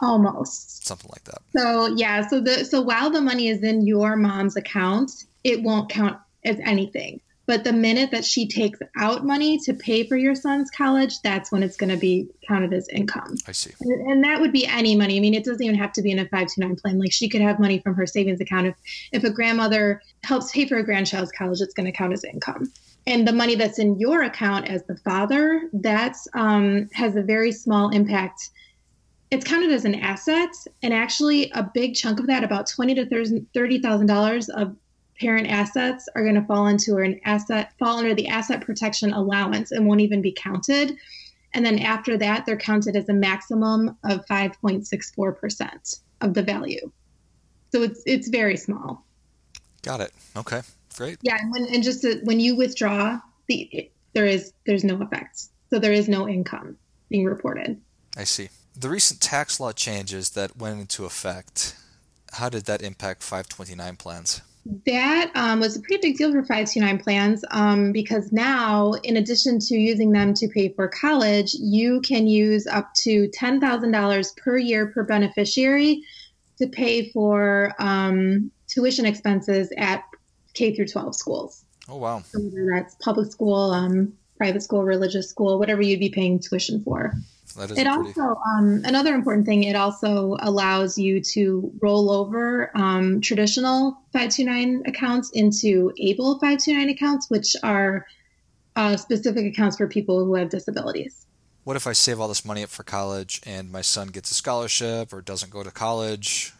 Almost. 0.00 0.86
Something 0.86 1.10
like 1.12 1.24
that. 1.24 1.38
So 1.56 1.86
yeah, 1.94 2.26
so 2.26 2.40
the 2.40 2.64
so 2.64 2.80
while 2.80 3.10
the 3.10 3.20
money 3.20 3.48
is 3.48 3.62
in 3.62 3.86
your 3.86 4.16
mom's 4.16 4.56
account, 4.56 5.24
it 5.44 5.62
won't 5.62 5.88
count 5.88 6.18
as 6.44 6.58
anything. 6.60 7.20
But 7.46 7.64
the 7.64 7.72
minute 7.72 8.10
that 8.10 8.24
she 8.24 8.48
takes 8.48 8.78
out 8.96 9.26
money 9.26 9.58
to 9.64 9.74
pay 9.74 10.06
for 10.06 10.16
your 10.16 10.34
son's 10.34 10.70
college, 10.70 11.20
that's 11.20 11.52
when 11.52 11.62
it's 11.62 11.76
going 11.76 11.90
to 11.90 11.96
be 11.96 12.28
counted 12.48 12.72
as 12.72 12.88
income. 12.88 13.36
I 13.46 13.52
see. 13.52 13.72
And, 13.80 14.10
and, 14.10 14.24
that 14.24 14.40
would 14.40 14.52
be 14.52 14.66
any 14.66 14.96
money. 14.96 15.18
I 15.18 15.20
mean, 15.20 15.34
it 15.34 15.44
doesn't 15.44 15.62
even 15.62 15.78
have 15.78 15.92
to 15.92 16.02
be 16.02 16.10
in 16.10 16.18
a 16.18 16.24
529 16.24 16.76
plan. 16.76 16.98
Like 16.98 17.12
she 17.12 17.28
could 17.28 17.42
have 17.42 17.60
money 17.60 17.80
from 17.80 17.94
her 17.96 18.06
savings 18.06 18.40
account. 18.40 18.68
If, 18.68 18.74
if 19.12 19.24
a 19.24 19.30
grandmother 19.30 20.00
helps 20.22 20.52
pay 20.52 20.66
for 20.66 20.78
a 20.78 20.82
grandchild's 20.82 21.32
college, 21.32 21.60
it's 21.60 21.74
going 21.74 21.86
to 21.86 21.92
count 21.92 22.14
as 22.14 22.24
income. 22.24 22.72
and 23.06 23.28
the 23.28 23.32
money 23.32 23.54
that's 23.54 23.78
in 23.78 23.98
your 23.98 24.22
account 24.22 24.68
as 24.68 24.82
the 24.84 24.96
father, 24.96 25.68
that 25.74 26.16
um, 26.32 26.88
has 26.94 27.16
a 27.16 27.22
very 27.22 27.52
small 27.52 27.90
impact. 27.90 28.50
It's 29.30 29.44
counted 29.44 29.72
as 29.72 29.84
an 29.84 29.96
asset, 29.96 30.50
and 30.82 30.94
actually, 30.94 31.50
a 31.50 31.62
big 31.74 31.94
chunk 31.94 32.20
of 32.20 32.26
that, 32.28 32.44
about 32.44 32.66
twenty 32.68 32.94
to 32.94 33.42
thirty 33.52 33.78
thousand 33.80 34.06
dollars 34.06 34.48
of 34.48 34.76
parent 35.18 35.48
assets, 35.48 36.08
are 36.14 36.22
going 36.22 36.34
to 36.34 36.42
fall 36.42 36.66
into 36.66 36.96
an 36.96 37.20
asset 37.24 37.72
fall 37.78 37.98
under 37.98 38.14
the 38.14 38.28
asset 38.28 38.60
protection 38.60 39.12
allowance 39.12 39.70
and 39.70 39.86
won't 39.86 40.00
even 40.00 40.22
be 40.22 40.32
counted. 40.32 40.96
And 41.52 41.64
then 41.64 41.78
after 41.78 42.16
that, 42.18 42.46
they're 42.46 42.56
counted 42.56 42.96
as 42.96 43.08
a 43.08 43.12
maximum 43.12 43.96
of 44.04 44.26
five 44.26 44.60
point 44.60 44.86
six 44.86 45.10
four 45.12 45.32
percent 45.32 46.00
of 46.20 46.34
the 46.34 46.42
value. 46.42 46.90
So 47.72 47.82
it's 47.82 48.02
it's 48.06 48.28
very 48.28 48.56
small. 48.56 49.04
Got 49.82 50.00
it. 50.00 50.12
Okay. 50.36 50.62
Great. 50.96 51.18
Yeah, 51.22 51.36
and, 51.40 51.52
when, 51.52 51.66
and 51.66 51.82
just 51.82 52.02
to, 52.02 52.20
when 52.22 52.40
you 52.40 52.56
withdraw, 52.56 53.20
the 53.48 53.62
it, 53.72 53.92
there 54.14 54.26
is 54.26 54.52
there's 54.66 54.84
no 54.84 55.00
effect, 55.02 55.44
so 55.70 55.78
there 55.78 55.92
is 55.92 56.08
no 56.08 56.28
income 56.28 56.76
being 57.08 57.24
reported. 57.24 57.80
I 58.16 58.24
see. 58.24 58.48
The 58.76 58.88
recent 58.88 59.20
tax 59.20 59.60
law 59.60 59.72
changes 59.72 60.30
that 60.30 60.56
went 60.56 60.80
into 60.80 61.04
effect, 61.04 61.76
how 62.32 62.48
did 62.48 62.64
that 62.64 62.82
impact 62.82 63.22
529 63.22 63.96
plans? 63.96 64.40
That 64.86 65.30
um, 65.34 65.60
was 65.60 65.76
a 65.76 65.80
pretty 65.80 66.08
big 66.08 66.16
deal 66.16 66.32
for 66.32 66.42
529 66.42 66.98
plans 66.98 67.44
um, 67.50 67.92
because 67.92 68.32
now, 68.32 68.92
in 69.02 69.16
addition 69.18 69.58
to 69.58 69.74
using 69.74 70.12
them 70.12 70.32
to 70.34 70.48
pay 70.48 70.70
for 70.70 70.88
college, 70.88 71.54
you 71.54 72.00
can 72.00 72.26
use 72.26 72.66
up 72.66 72.94
to 73.02 73.28
$10,000 73.28 74.36
per 74.38 74.56
year 74.56 74.86
per 74.86 75.04
beneficiary 75.04 76.02
to 76.58 76.66
pay 76.66 77.10
for 77.10 77.74
um, 77.78 78.50
tuition 78.66 79.04
expenses 79.04 79.70
at 79.76 80.02
K 80.54 80.74
through 80.74 80.86
12 80.86 81.14
schools. 81.14 81.64
Oh, 81.88 81.96
wow. 81.96 82.20
So 82.20 82.40
whether 82.40 82.70
that's 82.74 82.94
public 82.96 83.30
school, 83.30 83.70
um, 83.70 84.14
private 84.38 84.62
school, 84.62 84.82
religious 84.82 85.28
school, 85.28 85.58
whatever 85.58 85.82
you'd 85.82 86.00
be 86.00 86.08
paying 86.08 86.38
tuition 86.38 86.82
for. 86.82 87.12
That 87.54 87.70
is 87.70 87.78
it 87.78 87.86
pretty... 87.86 87.88
also 87.88 88.40
um, 88.48 88.82
another 88.84 89.14
important 89.14 89.46
thing. 89.46 89.64
It 89.64 89.76
also 89.76 90.36
allows 90.40 90.98
you 90.98 91.20
to 91.20 91.72
roll 91.80 92.10
over 92.10 92.70
um, 92.74 93.20
traditional 93.20 93.92
529 94.12 94.82
accounts 94.86 95.30
into 95.32 95.92
able 95.98 96.34
529 96.34 96.88
accounts, 96.90 97.30
which 97.30 97.56
are 97.62 98.06
uh, 98.76 98.96
specific 98.96 99.46
accounts 99.46 99.76
for 99.76 99.86
people 99.88 100.24
who 100.24 100.34
have 100.34 100.48
disabilities. 100.48 101.26
What 101.64 101.76
if 101.76 101.86
I 101.86 101.92
save 101.92 102.20
all 102.20 102.28
this 102.28 102.44
money 102.44 102.62
up 102.62 102.68
for 102.68 102.82
college 102.82 103.40
and 103.46 103.72
my 103.72 103.80
son 103.80 104.08
gets 104.08 104.30
a 104.30 104.34
scholarship 104.34 105.12
or 105.12 105.22
doesn't 105.22 105.50
go 105.50 105.62
to 105.62 105.70
college, 105.70 106.52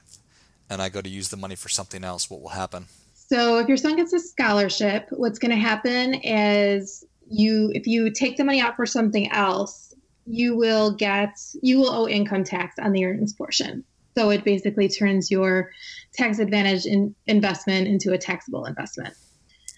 and 0.71 0.81
I 0.81 0.89
go 0.89 1.03
to 1.03 1.09
use 1.09 1.29
the 1.29 1.37
money 1.37 1.57
for 1.57 1.69
something 1.69 2.05
else? 2.05 2.31
What 2.31 2.41
will 2.41 2.51
happen? 2.51 2.87
So 3.15 3.59
if 3.59 3.69
your 3.69 3.77
son 3.77 3.97
gets 3.97 4.13
a 4.13 4.21
scholarship, 4.21 5.07
what's 5.11 5.39
going 5.39 5.51
to 5.51 5.57
happen 5.57 6.15
is 6.15 7.05
you 7.29 7.71
if 7.75 7.87
you 7.87 8.11
take 8.11 8.37
the 8.37 8.45
money 8.45 8.61
out 8.61 8.77
for 8.77 8.87
something 8.87 9.31
else, 9.31 9.94
you 10.27 10.57
will 10.57 10.93
get 10.93 11.39
you 11.63 11.79
will 11.79 11.91
owe 11.91 12.09
income 12.09 12.45
tax 12.45 12.79
on 12.79 12.93
the 12.93 13.05
earnings 13.05 13.33
portion. 13.33 13.85
So 14.17 14.31
it 14.31 14.45
basically 14.45 14.89
turns 14.89 15.31
your 15.31 15.71
tax 16.15 16.39
advantage 16.39 16.87
in 16.87 17.15
investment 17.27 17.89
into 17.89 18.13
a 18.13 18.19
taxable 18.19 18.65
investment. 18.65 19.15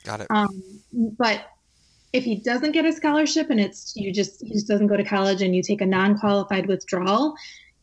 Got 0.04 0.20
it. 0.20 0.26
Um, 0.30 0.62
but 0.92 1.46
if 2.12 2.24
he 2.24 2.36
doesn't 2.36 2.72
get 2.72 2.84
a 2.84 2.92
scholarship 2.92 3.50
and 3.50 3.60
it's 3.60 3.94
you 3.96 4.12
just 4.12 4.42
he 4.42 4.52
just 4.52 4.68
doesn't 4.68 4.86
go 4.86 4.96
to 4.96 5.04
college 5.04 5.42
and 5.42 5.54
you 5.56 5.62
take 5.62 5.80
a 5.80 5.86
non-qualified 5.86 6.66
withdrawal, 6.66 7.34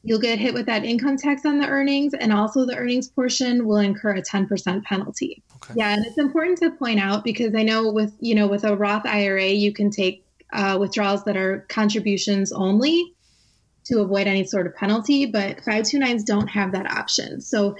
you'll 0.03 0.19
get 0.19 0.37
hit 0.37 0.53
with 0.53 0.65
that 0.65 0.83
income 0.83 1.17
tax 1.17 1.45
on 1.45 1.57
the 1.57 1.67
earnings 1.67 2.13
and 2.13 2.31
also 2.31 2.65
the 2.65 2.75
earnings 2.75 3.07
portion 3.07 3.65
will 3.65 3.77
incur 3.77 4.15
a 4.15 4.21
10% 4.21 4.83
penalty. 4.83 5.41
Okay. 5.55 5.73
Yeah, 5.77 5.93
and 5.93 6.05
it's 6.05 6.17
important 6.17 6.57
to 6.59 6.71
point 6.71 6.99
out 6.99 7.23
because 7.23 7.55
I 7.55 7.63
know 7.63 7.91
with, 7.91 8.13
you 8.19 8.35
know, 8.35 8.47
with 8.47 8.65
a 8.65 8.75
Roth 8.75 9.05
IRA, 9.05 9.47
you 9.47 9.71
can 9.71 9.89
take 9.89 10.25
uh, 10.53 10.77
withdrawals 10.79 11.23
that 11.25 11.35
are 11.35 11.65
contributions 11.67 12.51
only 12.51 13.13
to 13.85 13.99
avoid 13.99 14.27
any 14.27 14.45
sort 14.45 14.67
of 14.67 14.75
penalty, 14.75 15.25
but 15.25 15.57
529s 15.57 16.23
don't 16.25 16.47
have 16.47 16.71
that 16.71 16.89
option. 16.89 17.41
So 17.41 17.75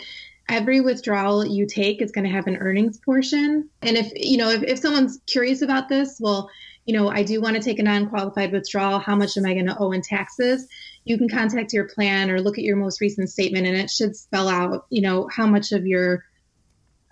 every 0.49 0.81
withdrawal 0.81 1.45
you 1.45 1.65
take 1.65 2.01
is 2.01 2.11
going 2.11 2.25
to 2.25 2.31
have 2.31 2.47
an 2.47 2.57
earnings 2.57 2.97
portion. 2.97 3.69
And 3.81 3.95
if, 3.95 4.11
you 4.15 4.37
know, 4.37 4.49
if, 4.49 4.63
if 4.63 4.79
someone's 4.79 5.19
curious 5.27 5.61
about 5.61 5.87
this, 5.87 6.19
well, 6.19 6.49
you 6.85 6.93
know, 6.93 7.09
I 7.09 7.23
do 7.23 7.39
want 7.39 7.55
to 7.55 7.61
take 7.61 7.79
a 7.79 7.83
non 7.83 8.09
qualified 8.09 8.51
withdrawal. 8.51 8.99
How 8.99 9.15
much 9.15 9.37
am 9.37 9.45
I 9.45 9.53
going 9.53 9.67
to 9.67 9.77
owe 9.77 9.93
in 9.93 10.01
taxes? 10.01 10.67
You 11.05 11.17
can 11.17 11.29
contact 11.29 11.71
your 11.71 11.87
plan 11.87 12.29
or 12.29 12.41
look 12.41 12.57
at 12.57 12.65
your 12.65 12.75
most 12.75 12.99
recent 12.99 13.29
statement, 13.29 13.67
and 13.67 13.77
it 13.77 13.89
should 13.89 14.17
spell 14.17 14.49
out, 14.49 14.85
you 14.89 15.01
know, 15.01 15.29
how 15.31 15.47
much 15.47 15.71
of 15.71 15.87
your 15.87 16.25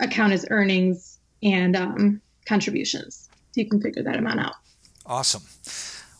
account 0.01 0.33
is 0.33 0.45
earnings 0.49 1.19
and 1.41 1.77
um, 1.77 2.21
contributions. 2.45 3.29
So 3.53 3.61
you 3.61 3.69
can 3.69 3.81
figure 3.81 4.03
that 4.03 4.17
amount 4.17 4.41
out. 4.41 4.55
Awesome. 5.05 5.43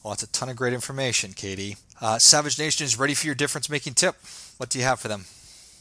Well, 0.04 0.12
that's 0.12 0.24
a 0.24 0.28
ton 0.28 0.50
of 0.50 0.56
great 0.56 0.74
information, 0.74 1.34
Katie. 1.34 1.78
Uh, 2.00 2.18
Savage 2.18 2.58
Nation 2.58 2.86
is 2.86 2.98
ready 2.98 3.14
for 3.14 3.28
your 3.28 3.36
difference 3.36 3.70
making 3.70 3.94
tip. 3.94 4.16
What 4.58 4.70
do 4.70 4.80
you 4.80 4.86
have 4.86 5.00
for 5.00 5.08
them? 5.08 5.26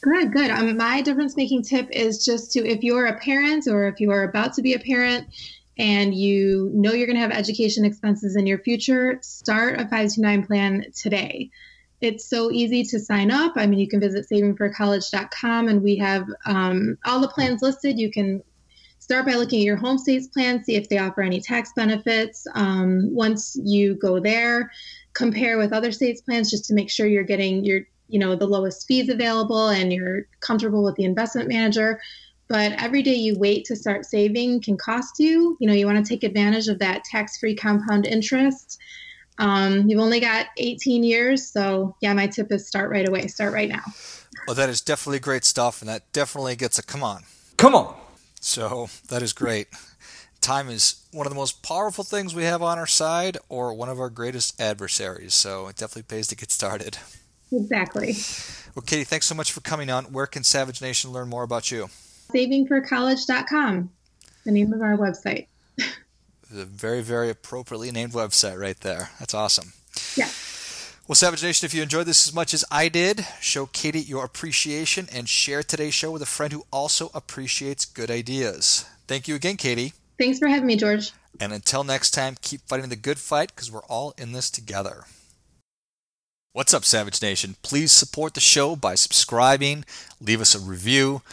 Good, 0.01 0.31
good. 0.33 0.51
Um, 0.51 0.77
my 0.77 1.01
difference 1.01 1.35
making 1.35 1.63
tip 1.63 1.87
is 1.91 2.25
just 2.25 2.51
to 2.53 2.67
if 2.67 2.83
you're 2.83 3.05
a 3.05 3.19
parent 3.19 3.67
or 3.67 3.87
if 3.87 3.99
you 3.99 4.11
are 4.11 4.23
about 4.23 4.53
to 4.53 4.61
be 4.61 4.73
a 4.73 4.79
parent 4.79 5.27
and 5.77 6.13
you 6.13 6.71
know 6.73 6.91
you're 6.91 7.07
going 7.07 7.15
to 7.15 7.21
have 7.21 7.31
education 7.31 7.85
expenses 7.85 8.35
in 8.35 8.47
your 8.47 8.59
future, 8.59 9.19
start 9.21 9.75
a 9.75 9.83
529 9.83 10.45
plan 10.45 10.85
today. 10.95 11.49
It's 12.01 12.25
so 12.25 12.51
easy 12.51 12.83
to 12.85 12.99
sign 12.99 13.29
up. 13.29 13.53
I 13.55 13.67
mean, 13.67 13.79
you 13.79 13.87
can 13.87 13.99
visit 13.99 14.27
savingforcollege.com 14.27 15.67
and 15.67 15.83
we 15.83 15.97
have 15.97 16.27
um, 16.45 16.97
all 17.05 17.19
the 17.19 17.27
plans 17.27 17.61
listed. 17.61 17.99
You 17.99 18.11
can 18.11 18.43
start 19.11 19.25
by 19.25 19.33
looking 19.33 19.59
at 19.59 19.65
your 19.65 19.75
home 19.75 19.97
state's 19.97 20.27
plan, 20.27 20.63
see 20.63 20.77
if 20.77 20.87
they 20.87 20.97
offer 20.97 21.21
any 21.21 21.41
tax 21.41 21.73
benefits. 21.75 22.47
Um, 22.55 23.13
once 23.13 23.57
you 23.61 23.95
go 23.95 24.21
there, 24.21 24.71
compare 25.11 25.57
with 25.57 25.73
other 25.73 25.91
states' 25.91 26.21
plans 26.21 26.49
just 26.49 26.63
to 26.67 26.73
make 26.73 26.89
sure 26.89 27.05
you're 27.05 27.25
getting 27.25 27.65
your 27.65 27.81
you 28.07 28.19
know 28.19 28.37
the 28.37 28.45
lowest 28.45 28.87
fees 28.87 29.09
available 29.09 29.67
and 29.67 29.91
you're 29.91 30.27
comfortable 30.39 30.81
with 30.81 30.95
the 30.95 31.03
investment 31.03 31.49
manager 31.49 32.01
but 32.47 32.71
every 32.73 33.01
day 33.01 33.13
you 33.13 33.37
wait 33.37 33.65
to 33.65 33.75
start 33.75 34.05
saving 34.05 34.61
can 34.61 34.75
cost 34.75 35.19
you. 35.19 35.57
You 35.61 35.67
know, 35.67 35.73
you 35.73 35.85
want 35.85 36.05
to 36.05 36.09
take 36.09 36.23
advantage 36.23 36.67
of 36.67 36.79
that 36.79 37.05
tax 37.05 37.37
free 37.37 37.55
compound 37.55 38.05
interest. 38.05 38.77
Um, 39.37 39.89
you've 39.89 40.01
only 40.01 40.19
got 40.19 40.47
18 40.57 41.05
years. 41.05 41.49
So, 41.49 41.95
yeah, 42.01 42.13
my 42.13 42.27
tip 42.27 42.51
is 42.51 42.67
start 42.67 42.91
right 42.91 43.07
away, 43.07 43.27
start 43.27 43.53
right 43.53 43.69
now. 43.69 43.83
Well, 44.47 44.55
that 44.55 44.67
is 44.67 44.81
definitely 44.81 45.19
great 45.19 45.45
stuff. 45.45 45.81
And 45.81 45.87
that 45.87 46.11
definitely 46.11 46.57
gets 46.57 46.77
a 46.77 46.83
come 46.83 47.03
on. 47.03 47.23
Come 47.55 47.73
on. 47.73 48.00
So, 48.41 48.89
that 49.07 49.21
is 49.21 49.33
great. 49.33 49.67
Time 50.41 50.67
is 50.67 51.05
one 51.11 51.27
of 51.27 51.31
the 51.31 51.37
most 51.37 51.61
powerful 51.61 52.03
things 52.03 52.33
we 52.33 52.43
have 52.43 52.63
on 52.63 52.79
our 52.79 52.87
side 52.87 53.37
or 53.47 53.73
one 53.73 53.87
of 53.87 53.99
our 53.99 54.09
greatest 54.09 54.59
adversaries. 54.59 55.33
So, 55.35 55.67
it 55.67 55.77
definitely 55.77 56.13
pays 56.13 56.27
to 56.27 56.35
get 56.35 56.51
started. 56.51 56.97
Exactly. 57.51 58.15
Well, 58.75 58.83
Katie, 58.83 59.03
thanks 59.03 59.27
so 59.27 59.35
much 59.35 59.51
for 59.51 59.61
coming 59.61 59.89
on. 59.89 60.05
Where 60.05 60.25
can 60.25 60.43
Savage 60.43 60.81
Nation 60.81 61.11
learn 61.11 61.29
more 61.29 61.43
about 61.43 61.71
you? 61.71 61.89
savingforcollege.com, 62.33 63.89
the 64.45 64.51
name 64.51 64.73
of 64.73 64.81
our 64.81 64.97
website. 64.97 65.47
a 65.77 66.65
very, 66.65 67.01
very 67.01 67.29
appropriately 67.29 67.91
named 67.91 68.13
website 68.13 68.59
right 68.59 68.79
there. 68.79 69.09
That's 69.19 69.33
awesome. 69.33 69.73
Yeah. 70.15 70.29
Well, 71.11 71.15
Savage 71.17 71.43
Nation, 71.43 71.65
if 71.65 71.73
you 71.73 71.83
enjoyed 71.83 72.05
this 72.05 72.25
as 72.25 72.33
much 72.33 72.53
as 72.53 72.63
I 72.71 72.87
did, 72.87 73.27
show 73.41 73.65
Katie 73.65 73.99
your 73.99 74.23
appreciation 74.23 75.09
and 75.13 75.27
share 75.27 75.61
today's 75.61 75.93
show 75.93 76.09
with 76.09 76.21
a 76.21 76.25
friend 76.25 76.53
who 76.53 76.63
also 76.71 77.11
appreciates 77.13 77.83
good 77.83 78.09
ideas. 78.09 78.85
Thank 79.07 79.27
you 79.27 79.35
again, 79.35 79.57
Katie. 79.57 79.91
Thanks 80.17 80.39
for 80.39 80.47
having 80.47 80.67
me, 80.67 80.77
George. 80.77 81.11
And 81.37 81.51
until 81.51 81.83
next 81.83 82.11
time, 82.11 82.37
keep 82.41 82.61
fighting 82.61 82.87
the 82.87 82.95
good 82.95 83.19
fight 83.19 83.53
because 83.53 83.69
we're 83.69 83.83
all 83.89 84.13
in 84.17 84.31
this 84.31 84.49
together. 84.49 85.03
What's 86.53 86.73
up, 86.73 86.85
Savage 86.85 87.21
Nation? 87.21 87.57
Please 87.61 87.91
support 87.91 88.33
the 88.33 88.39
show 88.39 88.77
by 88.77 88.95
subscribing, 88.95 89.83
leave 90.21 90.39
us 90.39 90.55
a 90.55 90.59
review, 90.59 91.23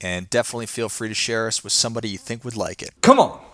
and 0.00 0.30
definitely 0.30 0.66
feel 0.66 0.88
free 0.88 1.08
to 1.08 1.14
share 1.14 1.48
us 1.48 1.64
with 1.64 1.72
somebody 1.72 2.08
you 2.08 2.18
think 2.18 2.44
would 2.44 2.56
like 2.56 2.82
it. 2.82 2.92
Come 3.00 3.18
on. 3.18 3.44